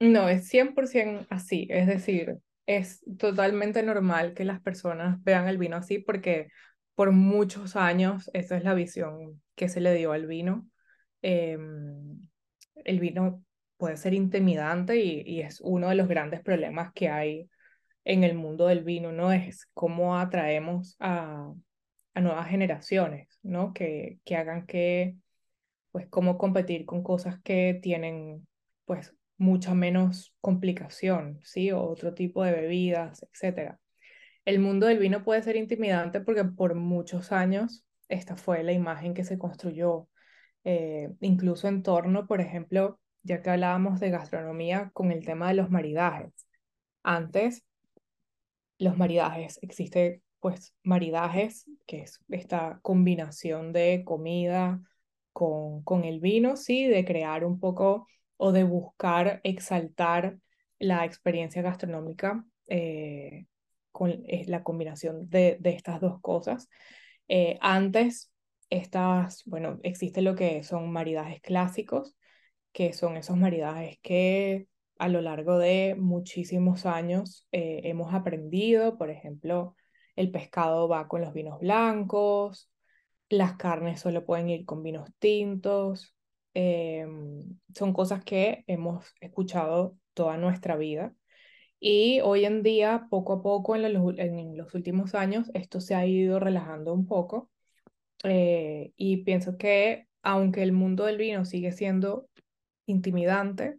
No, 0.00 0.28
es 0.28 0.48
100% 0.48 1.26
así, 1.28 1.66
es 1.70 1.86
decir, 1.86 2.38
es 2.66 3.04
totalmente 3.18 3.82
normal 3.82 4.32
que 4.32 4.46
las 4.46 4.60
personas 4.62 5.22
vean 5.22 5.48
el 5.48 5.58
vino 5.58 5.76
así 5.76 5.98
porque 5.98 6.48
por 6.94 7.12
muchos 7.12 7.76
años 7.76 8.30
esa 8.32 8.56
es 8.56 8.64
la 8.64 8.72
visión 8.72 9.42
que 9.56 9.68
se 9.68 9.80
le 9.80 9.94
dio 9.94 10.12
al 10.12 10.26
vino. 10.26 10.66
Em, 11.20 12.26
el 12.76 13.00
vino 13.00 13.44
puede 13.76 13.98
ser 13.98 14.14
intimidante 14.14 14.96
y, 14.96 15.22
y 15.26 15.42
es 15.42 15.60
uno 15.60 15.90
de 15.90 15.94
los 15.94 16.08
grandes 16.08 16.40
problemas 16.40 16.92
que 16.94 17.10
hay 17.10 17.50
en 18.04 18.24
el 18.24 18.34
mundo 18.34 18.66
del 18.66 18.84
vino, 18.84 19.12
¿no? 19.12 19.32
Es 19.32 19.66
cómo 19.74 20.18
atraemos 20.18 20.96
a, 21.00 21.52
a 22.14 22.20
nuevas 22.20 22.48
generaciones, 22.48 23.38
¿no? 23.42 23.72
Que, 23.72 24.18
que 24.24 24.36
hagan 24.36 24.66
que 24.66 25.16
pues 25.92 26.06
cómo 26.08 26.38
competir 26.38 26.86
con 26.86 27.02
cosas 27.02 27.40
que 27.42 27.78
tienen 27.82 28.46
pues 28.84 29.14
mucha 29.38 29.74
menos 29.74 30.34
complicación, 30.40 31.40
¿sí? 31.44 31.72
O 31.72 31.82
otro 31.82 32.14
tipo 32.14 32.44
de 32.44 32.52
bebidas, 32.52 33.26
etcétera. 33.32 33.80
El 34.44 34.60
mundo 34.60 34.86
del 34.86 34.98
vino 34.98 35.24
puede 35.24 35.42
ser 35.42 35.56
intimidante 35.56 36.20
porque 36.20 36.44
por 36.44 36.74
muchos 36.74 37.32
años 37.32 37.84
esta 38.08 38.36
fue 38.36 38.62
la 38.64 38.72
imagen 38.72 39.14
que 39.14 39.24
se 39.24 39.38
construyó, 39.38 40.08
eh, 40.64 41.10
incluso 41.20 41.68
en 41.68 41.82
torno, 41.82 42.26
por 42.26 42.40
ejemplo, 42.40 43.00
ya 43.22 43.42
que 43.42 43.50
hablábamos 43.50 44.00
de 44.00 44.10
gastronomía 44.10 44.90
con 44.92 45.12
el 45.12 45.24
tema 45.24 45.48
de 45.48 45.54
los 45.54 45.70
maridajes. 45.70 46.32
Antes 47.02 47.64
los 48.80 48.96
maridajes. 48.96 49.58
Existe 49.62 50.22
pues 50.40 50.74
maridajes, 50.82 51.66
que 51.86 52.00
es 52.00 52.18
esta 52.30 52.80
combinación 52.82 53.72
de 53.72 54.02
comida 54.04 54.80
con, 55.32 55.82
con 55.84 56.04
el 56.04 56.18
vino, 56.18 56.56
sí, 56.56 56.86
de 56.86 57.04
crear 57.04 57.44
un 57.44 57.60
poco 57.60 58.08
o 58.36 58.52
de 58.52 58.64
buscar 58.64 59.40
exaltar 59.44 60.38
la 60.78 61.04
experiencia 61.04 61.60
gastronómica 61.60 62.44
eh, 62.68 63.46
con 63.92 64.24
la 64.46 64.62
combinación 64.62 65.28
de, 65.28 65.58
de 65.60 65.70
estas 65.70 66.00
dos 66.00 66.20
cosas. 66.22 66.68
Eh, 67.28 67.58
antes, 67.60 68.32
estas, 68.70 69.44
bueno, 69.44 69.78
existe 69.82 70.22
lo 70.22 70.34
que 70.34 70.62
son 70.62 70.90
maridajes 70.90 71.42
clásicos, 71.42 72.16
que 72.72 72.94
son 72.94 73.18
esos 73.18 73.36
maridajes 73.36 73.98
que 74.00 74.68
a 75.00 75.08
lo 75.08 75.22
largo 75.22 75.58
de 75.58 75.96
muchísimos 75.98 76.84
años 76.84 77.48
eh, 77.52 77.80
hemos 77.84 78.12
aprendido, 78.12 78.98
por 78.98 79.08
ejemplo, 79.10 79.74
el 80.14 80.30
pescado 80.30 80.88
va 80.88 81.08
con 81.08 81.22
los 81.22 81.32
vinos 81.32 81.58
blancos, 81.60 82.70
las 83.30 83.56
carnes 83.56 84.00
solo 84.00 84.26
pueden 84.26 84.50
ir 84.50 84.66
con 84.66 84.82
vinos 84.82 85.08
tintos, 85.18 86.14
em, 86.54 87.58
son 87.74 87.94
cosas 87.94 88.22
que 88.24 88.62
hemos 88.66 89.06
escuchado 89.20 89.96
toda 90.14 90.36
nuestra 90.36 90.76
vida. 90.76 91.14
Y 91.80 92.20
hoy 92.20 92.44
en 92.44 92.62
día, 92.62 93.06
poco 93.10 93.34
a 93.34 93.42
poco, 93.42 93.76
en 93.76 93.82
los, 93.92 94.74
últimos 94.74 95.14
años, 95.14 95.50
esto 95.54 95.80
se 95.80 95.94
ha 95.94 96.06
ido 96.06 96.40
relajando 96.40 96.92
un 96.92 97.06
poco. 97.06 97.50
eh, 98.24 98.92
y 98.96 99.18
pienso 99.24 99.56
que 99.58 100.06
aunque 100.22 100.62
el 100.62 100.72
mundo 100.72 101.06
del 101.06 101.16
vino 101.18 101.44
sigue 101.46 101.72
siendo 101.72 102.28
intimidante, 102.86 103.78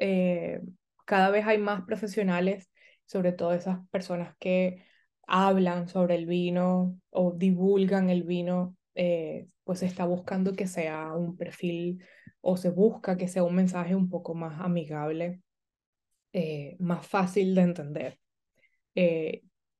eh, 0.00 0.62
cada 1.04 1.30
vez 1.30 1.46
hay 1.46 1.58
más 1.58 1.82
profesionales, 1.84 2.70
sobre 3.06 3.32
todo 3.32 3.52
esas 3.52 3.86
personas 3.90 4.34
que 4.38 4.84
hablan 5.26 5.88
sobre 5.88 6.16
el 6.16 6.26
vino 6.26 6.98
o 7.10 7.32
divulgan 7.32 8.10
el 8.10 8.24
vino, 8.24 8.76
eh, 8.94 9.48
pues 9.64 9.80
se 9.80 9.86
está 9.86 10.06
buscando 10.06 10.54
que 10.54 10.66
sea 10.66 11.12
un 11.14 11.36
perfil 11.36 12.02
o 12.40 12.56
se 12.56 12.70
busca 12.70 13.16
que 13.16 13.28
sea 13.28 13.44
un 13.44 13.54
mensaje 13.54 13.94
un 13.94 14.08
poco 14.08 14.34
más 14.34 14.60
amigable, 14.60 15.42
eh, 16.32 16.76
más 16.80 17.06
fácil 17.06 17.54
de 17.54 17.60
entender, 17.62 18.18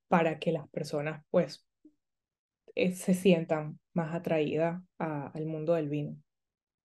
para 0.09 0.39
que 0.39 0.53
las 0.53 0.69
personas 0.69 1.25
pues 1.31 1.67
se 2.75 3.15
sientan 3.15 3.79
más 3.95 4.15
atraídas 4.15 4.83
al 4.99 5.47
mundo 5.47 5.75
del 5.75 5.89
vino. 5.89 6.17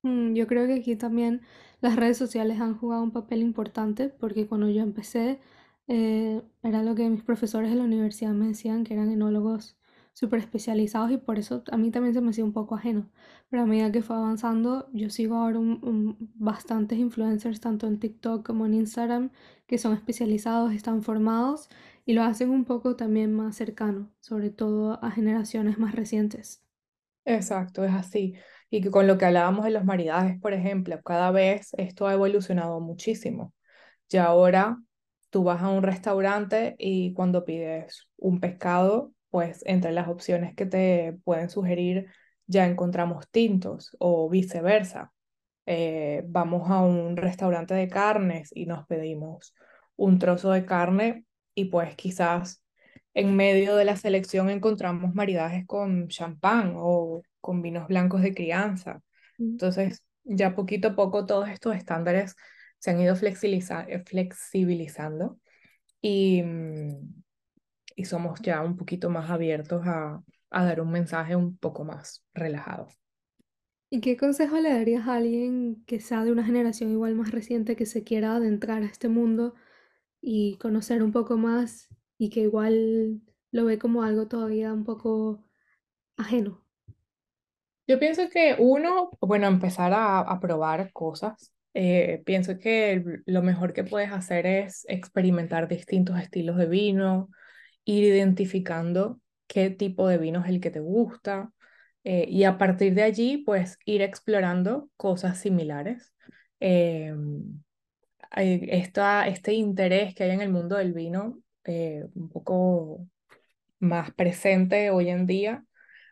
Mm, 0.05 0.35
Yo 0.35 0.47
creo 0.47 0.67
que 0.67 0.75
aquí 0.75 0.95
también 0.95 1.41
las 1.81 1.95
redes 1.97 2.17
sociales 2.17 2.61
han 2.61 2.77
jugado 2.77 3.03
un 3.03 3.11
papel 3.11 3.41
importante 3.41 4.09
porque 4.09 4.47
cuando 4.47 4.69
yo 4.69 4.81
empecé 4.83 5.39
eh, 5.87 6.41
era 6.63 6.83
lo 6.83 6.95
que 6.95 7.09
mis 7.09 7.23
profesores 7.23 7.69
de 7.71 7.77
la 7.77 7.83
universidad 7.83 8.31
me 8.33 8.47
decían 8.47 8.83
que 8.83 8.93
eran 8.95 9.11
enólogos 9.11 9.77
súper 10.13 10.39
especializados 10.39 11.11
y 11.11 11.17
por 11.17 11.39
eso 11.39 11.63
a 11.71 11.77
mí 11.77 11.91
también 11.91 12.13
se 12.13 12.21
me 12.21 12.29
hacía 12.31 12.45
un 12.45 12.53
poco 12.53 12.75
ajeno. 12.75 13.09
Pero 13.49 13.63
a 13.63 13.65
medida 13.67 13.91
que 13.91 14.03
fue 14.03 14.15
avanzando, 14.15 14.89
yo 14.93 15.09
sigo 15.09 15.35
ahora 15.37 15.59
un- 15.59 16.17
bastantes 16.35 16.97
influencers 16.99 17.59
tanto 17.59 17.87
en 17.87 17.99
TikTok 17.99 18.45
como 18.45 18.65
en 18.65 18.75
Instagram 18.75 19.31
que 19.67 19.77
son 19.79 19.93
especializados, 19.93 20.73
están 20.73 21.03
formados 21.03 21.69
y 22.05 22.13
lo 22.15 22.23
hacen 22.23 22.49
un 22.51 22.65
poco 22.65 22.95
también 22.97 23.33
más 23.33 23.57
cercano, 23.57 24.09
sobre 24.21 24.51
todo 24.51 25.03
a 25.03 25.11
generaciones 25.11 25.77
más 25.79 25.95
recientes. 25.95 26.63
Exacto, 27.25 27.83
es 27.83 27.91
así. 27.93 28.35
Y 28.75 28.81
que 28.81 28.91
con 28.91 29.07
lo 29.07 29.17
que 29.17 29.23
hablábamos 29.23 29.63
de 29.63 29.71
los 29.71 29.85
maridajes, 29.85 30.37
por 30.41 30.51
ejemplo, 30.51 31.01
cada 31.01 31.31
vez 31.31 31.69
esto 31.77 32.07
ha 32.07 32.13
evolucionado 32.13 32.81
muchísimo. 32.81 33.53
Ya 34.09 34.25
ahora 34.25 34.77
tú 35.29 35.45
vas 35.45 35.61
a 35.61 35.69
un 35.69 35.81
restaurante 35.81 36.75
y 36.77 37.13
cuando 37.13 37.45
pides 37.45 38.09
un 38.17 38.41
pescado, 38.41 39.13
pues 39.29 39.63
entre 39.65 39.93
las 39.93 40.09
opciones 40.09 40.55
que 40.55 40.65
te 40.65 41.17
pueden 41.23 41.49
sugerir 41.49 42.07
ya 42.47 42.65
encontramos 42.65 43.29
tintos 43.31 43.95
o 43.97 44.29
viceversa. 44.29 45.13
Eh, 45.65 46.23
vamos 46.27 46.69
a 46.69 46.81
un 46.81 47.15
restaurante 47.15 47.73
de 47.75 47.87
carnes 47.87 48.49
y 48.53 48.65
nos 48.65 48.85
pedimos 48.87 49.55
un 49.95 50.19
trozo 50.19 50.51
de 50.51 50.65
carne 50.65 51.23
y 51.53 51.65
pues 51.65 51.95
quizás 51.95 52.61
en 53.13 53.37
medio 53.37 53.77
de 53.77 53.85
la 53.85 53.95
selección 53.95 54.49
encontramos 54.49 55.15
maridajes 55.15 55.65
con 55.65 56.09
champán 56.09 56.73
o 56.75 57.21
con 57.45 57.61
vinos 57.61 57.87
blancos 57.87 58.21
de 58.23 58.33
crianza. 58.35 59.01
Entonces, 59.53 60.03
ya 60.25 60.55
poquito 60.55 60.89
a 60.89 60.95
poco 60.95 61.25
todos 61.27 61.49
estos 61.49 61.75
estándares 61.75 62.35
se 62.79 62.91
han 62.91 63.01
ido 63.01 63.15
flexibiliza- 63.15 63.85
eh, 63.89 64.03
flexibilizando 64.05 65.39
y, 66.01 66.43
mm, 66.43 67.23
y 67.95 68.05
somos 68.05 68.41
ya 68.41 68.61
un 68.61 68.77
poquito 68.77 69.09
más 69.09 69.29
abiertos 69.31 69.83
a, 69.87 70.21
a 70.51 70.65
dar 70.65 70.81
un 70.81 70.91
mensaje 70.91 71.35
un 71.35 71.57
poco 71.57 71.83
más 71.85 72.23
relajado. 72.33 72.89
¿Y 73.89 74.01
qué 74.01 74.17
consejo 74.17 74.57
le 74.59 74.69
darías 74.73 75.07
a 75.07 75.15
alguien 75.15 75.83
que 75.87 75.99
sea 75.99 76.23
de 76.23 76.31
una 76.31 76.43
generación 76.43 76.91
igual 76.91 77.15
más 77.15 77.31
reciente 77.31 77.75
que 77.75 77.85
se 77.85 78.03
quiera 78.03 78.35
adentrar 78.35 78.83
a 78.83 78.85
este 78.85 79.09
mundo 79.09 79.55
y 80.21 80.57
conocer 80.57 81.03
un 81.03 81.11
poco 81.13 81.37
más 81.37 81.89
y 82.19 82.29
que 82.31 82.41
igual 82.41 83.21
lo 83.51 83.65
ve 83.65 83.79
como 83.79 84.03
algo 84.03 84.27
todavía 84.29 84.73
un 84.73 84.85
poco 84.85 85.45
ajeno? 86.17 86.64
Yo 87.87 87.99
pienso 87.99 88.29
que 88.29 88.55
uno, 88.57 89.11
bueno, 89.21 89.47
empezar 89.47 89.93
a, 89.93 90.39
probar 90.39 90.91
cosas. 90.91 91.51
Eh, 91.73 92.23
pienso 92.25 92.57
que 92.57 93.03
lo 93.25 93.41
mejor 93.41 93.73
que 93.73 93.83
puedes 93.83 94.11
hacer 94.11 94.45
es 94.45 94.85
experimentar 94.87 95.67
distintos 95.67 96.19
estilos 96.19 96.57
de 96.57 96.67
vino, 96.67 97.29
ir 97.83 98.03
identificando 98.05 99.19
qué 99.47 99.69
tipo 99.69 100.07
de 100.07 100.17
vino 100.17 100.41
es 100.41 100.49
el 100.49 100.61
que 100.61 100.71
te 100.71 100.79
gusta 100.79 101.51
eh, 102.05 102.27
y 102.29 102.43
a 102.43 102.57
partir 102.57 102.93
de 102.93 103.03
allí, 103.03 103.39
pues 103.39 103.79
ir 103.85 104.01
explorando 104.03 104.89
cosas 104.95 105.39
similares. 105.39 106.13
Eh, 106.59 107.13
esta, 108.37 109.27
este 109.27 109.53
interés 109.53 110.13
que 110.13 110.23
hay 110.23 110.31
en 110.31 110.41
el 110.41 110.51
mundo 110.51 110.75
del 110.77 110.93
vino, 110.93 111.39
eh, 111.63 112.05
un 112.13 112.29
poco 112.29 113.07
más 113.79 114.11
presente 114.13 114.91
hoy 114.91 115.09
en 115.09 115.25
día, 115.25 115.65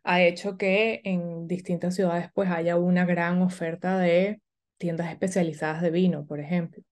ha 0.04 0.22
hecho 0.22 0.58
que 0.58 1.02
en 1.04 1.48
distintas 1.48 1.96
ciudades 1.96 2.30
pues 2.34 2.50
haya 2.50 2.78
una 2.78 3.06
gran 3.06 3.42
oferta 3.42 3.98
de 3.98 4.42
tiendas 4.78 5.12
especializadas 5.12 5.82
de 5.82 5.92
vino, 5.92 6.26
por 6.26 6.40
ejemplo. 6.40 6.84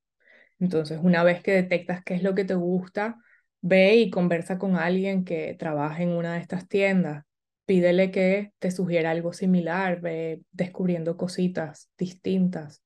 Entonces, 0.60 1.00
una 1.02 1.24
vez 1.24 1.41
que 1.41 1.52
detectas 1.54 2.04
qué 2.04 2.15
es 2.15 2.24
lo 2.24 2.36
que 2.36 2.45
te 2.45 2.56
gusta, 2.56 3.17
ve 3.62 3.95
y 3.95 4.10
conversa 4.10 4.58
con 4.58 4.76
alguien 4.76 5.26
que 5.26 5.56
trabaje 5.58 6.04
en 6.04 6.10
una 6.10 6.36
de 6.36 6.39
estas 6.39 6.67
tiendas. 6.67 7.26
Pídele 7.65 8.12
que 8.12 8.54
te 8.60 8.71
sugiera 8.71 9.12
algo 9.12 9.34
similar, 9.34 10.02
ve 10.02 10.41
descubriendo 10.52 11.17
cositas 11.17 11.89
distintas. 11.97 12.84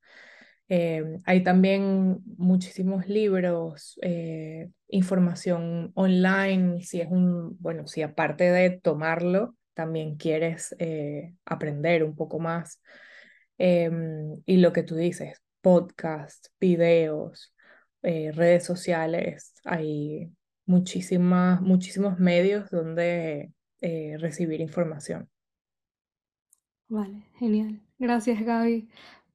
Eh, 0.67 1.19
hay 1.25 1.43
también 1.43 2.19
muchísimos 2.37 3.07
libros, 3.07 3.99
eh, 4.01 4.69
información 4.87 5.91
online, 5.95 6.81
si 6.81 7.01
es 7.01 7.07
un, 7.09 7.57
bueno, 7.59 7.87
si 7.87 8.01
aparte 8.01 8.51
de 8.51 8.71
tomarlo, 8.71 9.55
también 9.75 10.15
quieres 10.15 10.75
eh, 10.79 11.35
aprender 11.45 12.03
un 12.03 12.15
poco 12.15 12.39
más. 12.39 12.81
Em, 13.57 14.41
y 14.45 14.57
lo 14.57 14.73
que 14.73 14.83
tú 14.83 14.95
dices, 14.95 15.41
podcast, 15.61 16.47
videos, 16.59 17.53
eh, 18.01 18.31
redes 18.31 18.63
sociales, 18.63 19.53
hay 19.63 20.31
muchísimas, 20.65 21.61
muchísimos 21.61 22.19
medios 22.19 22.69
donde 22.69 23.51
eh, 23.81 24.17
recibir 24.19 24.61
información. 24.61 25.29
Vale, 26.87 27.23
genial. 27.39 27.81
Gracias, 27.97 28.43
Gaby. 28.43 28.89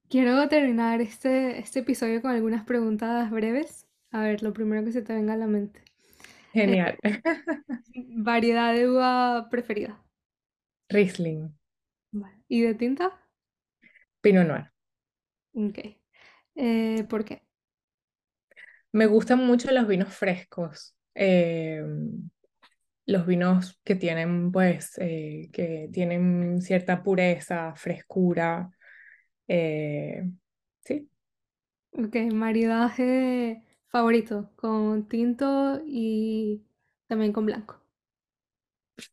Quiero 0.08 0.48
terminar 0.48 1.00
este, 1.00 1.58
este 1.58 1.80
episodio 1.80 2.20
con 2.22 2.32
algunas 2.32 2.64
preguntas 2.64 3.30
breves. 3.30 3.86
A 4.10 4.22
ver, 4.22 4.42
lo 4.42 4.52
primero 4.52 4.84
que 4.84 4.92
se 4.92 5.02
te 5.02 5.14
venga 5.14 5.34
a 5.34 5.36
la 5.36 5.46
mente. 5.46 5.80
Eh, 6.52 6.60
Genial. 6.60 6.98
variedad 8.16 8.74
de 8.74 8.88
uva 8.88 9.48
preferida. 9.50 10.00
Riesling, 10.92 11.54
Vale. 12.12 12.44
¿Y 12.48 12.60
de 12.62 12.74
tinta? 12.76 13.18
Pinot 14.22 14.46
Noir. 14.46 14.70
Ok. 15.54 15.78
Eh, 16.56 17.06
¿por 17.08 17.24
qué? 17.24 17.42
Me 18.92 19.06
gustan 19.06 19.46
mucho 19.46 19.70
los 19.72 19.86
vinos 19.88 20.12
frescos, 20.14 20.94
eh, 21.14 21.82
los 23.06 23.26
vinos 23.26 23.80
que 23.84 23.96
tienen, 23.96 24.52
pues, 24.52 24.92
eh, 24.98 25.50
que 25.52 25.88
tienen 25.92 26.60
cierta 26.62 27.02
pureza, 27.02 27.74
frescura. 27.76 28.70
eh, 29.48 30.24
sí, 30.84 31.10
Ok, 31.92 32.16
maridaje 32.32 33.62
favorito 33.88 34.50
con 34.56 35.06
tinto 35.08 35.80
y 35.86 36.62
también 37.08 37.32
con 37.32 37.46
blanco. 37.46 37.80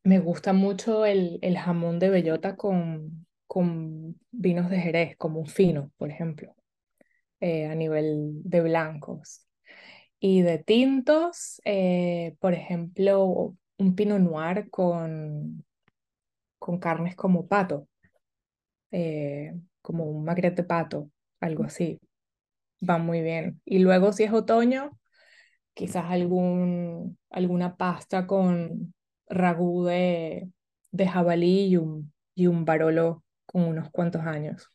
Me 0.04 0.20
gusta 0.20 0.54
mucho 0.54 1.06
el, 1.06 1.40
el 1.42 1.58
jamón 1.58 2.00
de 2.00 2.10
bellota 2.10 2.56
con, 2.56 3.26
con 3.48 4.20
vinos 4.32 4.70
de 4.70 4.80
Jerez, 4.80 5.18
como 5.18 5.40
un 5.40 5.48
fino, 5.48 5.92
por 5.98 6.10
ejemplo, 6.12 6.56
eh, 7.42 7.68
a 7.68 7.76
nivel 7.76 8.42
de 8.44 8.62
blancos. 8.62 9.46
Y 10.20 10.42
de 10.44 10.60
tintos, 10.60 11.62
eh, 11.66 12.36
por 12.40 12.54
ejemplo, 12.54 13.56
un 13.78 13.96
Pinot 13.96 14.20
Noir 14.22 14.70
con, 14.72 15.66
con 16.60 16.80
carnes 16.80 17.16
como 17.16 17.48
pato. 17.48 17.88
eh, 18.92 19.54
como 19.82 20.06
un 20.06 20.24
magret 20.26 20.56
de 20.56 20.64
pato, 20.64 21.10
algo 21.40 21.64
así. 21.64 22.00
Va 22.88 22.98
muy 22.98 23.22
bien. 23.22 23.62
Y 23.66 23.80
luego 23.80 24.14
si 24.14 24.24
es 24.24 24.34
otoño, 24.34 25.00
quizás 25.74 26.06
algún, 26.10 27.20
alguna 27.32 27.78
pasta 27.78 28.28
con 28.28 28.94
ragú 29.30 29.86
de, 29.86 30.52
de 30.92 31.08
jabalí 31.08 31.68
y 31.68 31.78
un, 31.78 32.14
y 32.36 32.48
un 32.48 32.66
barolo 32.66 33.24
con 33.46 33.64
unos 33.66 33.90
cuantos 33.92 34.22
años. 34.24 34.70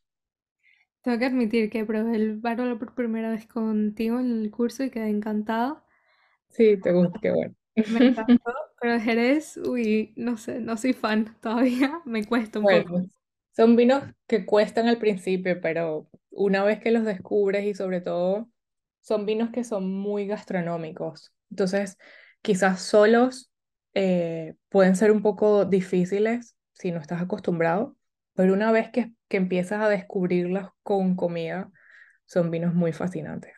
Tengo 1.03 1.19
que 1.19 1.27
admitir 1.27 1.71
que 1.71 1.85
probé 1.85 2.17
el 2.17 2.38
Barolo 2.41 2.77
por 2.79 2.95
primera 2.95 3.31
vez 3.31 3.47
contigo 3.47 4.19
en 4.19 4.43
el 4.43 4.51
curso 4.51 4.83
y 4.83 4.91
quedé 4.91 5.09
encantada. 5.11 5.85
Sí, 6.51 6.77
te 6.81 6.93
gusta, 6.93 7.19
qué 7.21 7.31
bueno. 7.33 7.55
Me 7.85 8.01
encantó, 8.01 8.53
pero 8.81 9.01
Jerez, 9.01 9.57
uy, 9.59 10.12
no 10.17 10.37
sé, 10.37 10.61
no 10.61 10.77
soy 10.77 10.93
fan 10.93 11.37
todavía, 11.41 12.01
me 12.07 12.25
cuesta 12.27 12.59
un 12.59 12.69
poco. 12.69 13.03
Son 13.57 13.77
vinos 13.77 14.05
que 14.27 14.47
cuestan 14.47 14.88
al 14.88 14.99
principio, 14.99 15.61
pero 15.61 16.09
una 16.31 16.65
vez 16.65 16.81
que 16.81 16.91
los 16.91 17.05
descubres 17.05 17.65
y 17.67 17.75
sobre 17.75 18.01
todo 18.01 18.51
son 19.03 19.27
vinos 19.27 19.51
que 19.53 19.65
son 19.65 19.93
muy 19.93 20.27
gastronómicos. 20.27 21.35
Entonces, 21.51 21.99
quizás 22.43 22.83
solos 22.83 23.52
eh, 23.94 24.57
pueden 24.68 24.96
ser 24.96 25.12
un 25.12 25.22
poco 25.22 25.64
difíciles 25.64 26.57
si 26.72 26.90
no 26.92 27.00
estás 27.00 27.22
acostumbrado, 27.22 27.96
pero 28.35 28.55
una 28.55 28.72
vez 28.72 28.90
que, 28.90 29.12
que 29.28 29.37
empiezas 29.38 29.81
a 29.83 29.88
descubrirlos 29.88 30.70
con 30.83 31.16
comida, 31.16 31.70
son 32.26 32.50
vinos 32.50 32.74
muy 32.74 32.92
fascinantes. 32.92 33.52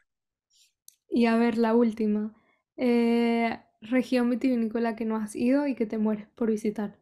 Y 1.08 1.24
a 1.26 1.36
ver, 1.38 1.56
la 1.56 1.74
última. 1.74 2.34
Eh, 2.76 3.58
región 3.80 4.28
vitivinícola 4.28 4.96
que 4.96 5.06
no 5.06 5.16
has 5.16 5.34
ido 5.34 5.66
y 5.66 5.74
que 5.74 5.86
te 5.86 5.96
mueres 5.96 6.28
por 6.34 6.50
visitar. 6.50 6.98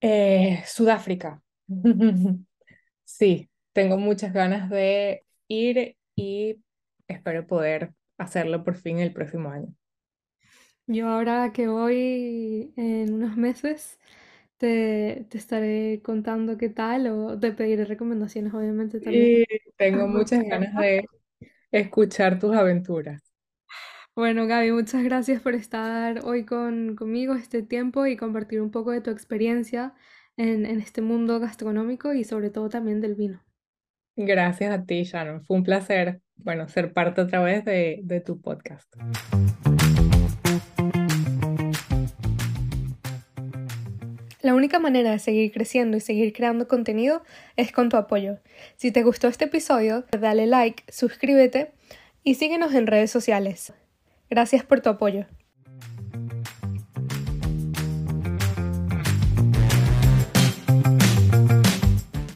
Eh, 0.00 0.62
Sudáfrica. 0.66 1.42
Sí, 3.04 3.50
tengo 3.72 3.98
muchas 3.98 4.32
ganas 4.32 4.70
de 4.70 5.26
ir 5.48 5.96
y 6.16 6.62
espero 7.08 7.46
poder 7.46 7.94
hacerlo 8.18 8.64
por 8.64 8.76
fin 8.76 8.98
el 9.00 9.12
próximo 9.12 9.50
año. 9.50 9.74
Yo 10.92 11.08
ahora 11.08 11.52
que 11.54 11.68
voy 11.68 12.74
en 12.76 13.14
unos 13.14 13.38
meses, 13.38 13.98
te, 14.58 15.26
te 15.30 15.38
estaré 15.38 16.02
contando 16.04 16.58
qué 16.58 16.68
tal 16.68 17.06
o 17.06 17.38
te 17.38 17.52
pediré 17.52 17.86
recomendaciones, 17.86 18.52
obviamente 18.52 19.00
también. 19.00 19.40
Y 19.40 19.44
tengo 19.78 20.06
muchas 20.06 20.44
ganas 20.44 20.74
de 20.76 21.06
escuchar 21.70 22.38
tus 22.38 22.54
aventuras. 22.54 23.22
bueno, 24.14 24.46
Gaby, 24.46 24.72
muchas 24.72 25.02
gracias 25.02 25.40
por 25.40 25.54
estar 25.54 26.26
hoy 26.26 26.44
con, 26.44 26.94
conmigo 26.94 27.34
este 27.34 27.62
tiempo 27.62 28.04
y 28.04 28.18
compartir 28.18 28.60
un 28.60 28.70
poco 28.70 28.90
de 28.90 29.00
tu 29.00 29.10
experiencia 29.10 29.94
en, 30.36 30.66
en 30.66 30.78
este 30.80 31.00
mundo 31.00 31.40
gastronómico 31.40 32.12
y 32.12 32.24
sobre 32.24 32.50
todo 32.50 32.68
también 32.68 33.00
del 33.00 33.14
vino. 33.14 33.42
Gracias 34.14 34.70
a 34.70 34.84
ti, 34.84 35.04
Shannon. 35.04 35.42
Fue 35.42 35.56
un 35.56 35.62
placer, 35.62 36.20
bueno, 36.36 36.68
ser 36.68 36.92
parte 36.92 37.22
otra 37.22 37.42
vez 37.42 37.64
de, 37.64 38.00
de 38.02 38.20
tu 38.20 38.42
podcast. 38.42 38.94
La 44.42 44.54
única 44.54 44.80
manera 44.80 45.12
de 45.12 45.20
seguir 45.20 45.52
creciendo 45.52 45.96
y 45.96 46.00
seguir 46.00 46.32
creando 46.32 46.66
contenido 46.66 47.22
es 47.56 47.70
con 47.70 47.88
tu 47.88 47.96
apoyo. 47.96 48.38
Si 48.76 48.90
te 48.90 49.04
gustó 49.04 49.28
este 49.28 49.44
episodio, 49.44 50.04
dale 50.18 50.46
like, 50.46 50.82
suscríbete 50.92 51.70
y 52.24 52.34
síguenos 52.34 52.74
en 52.74 52.88
redes 52.88 53.12
sociales. 53.12 53.72
Gracias 54.28 54.64
por 54.64 54.80
tu 54.80 54.90
apoyo. 54.90 55.26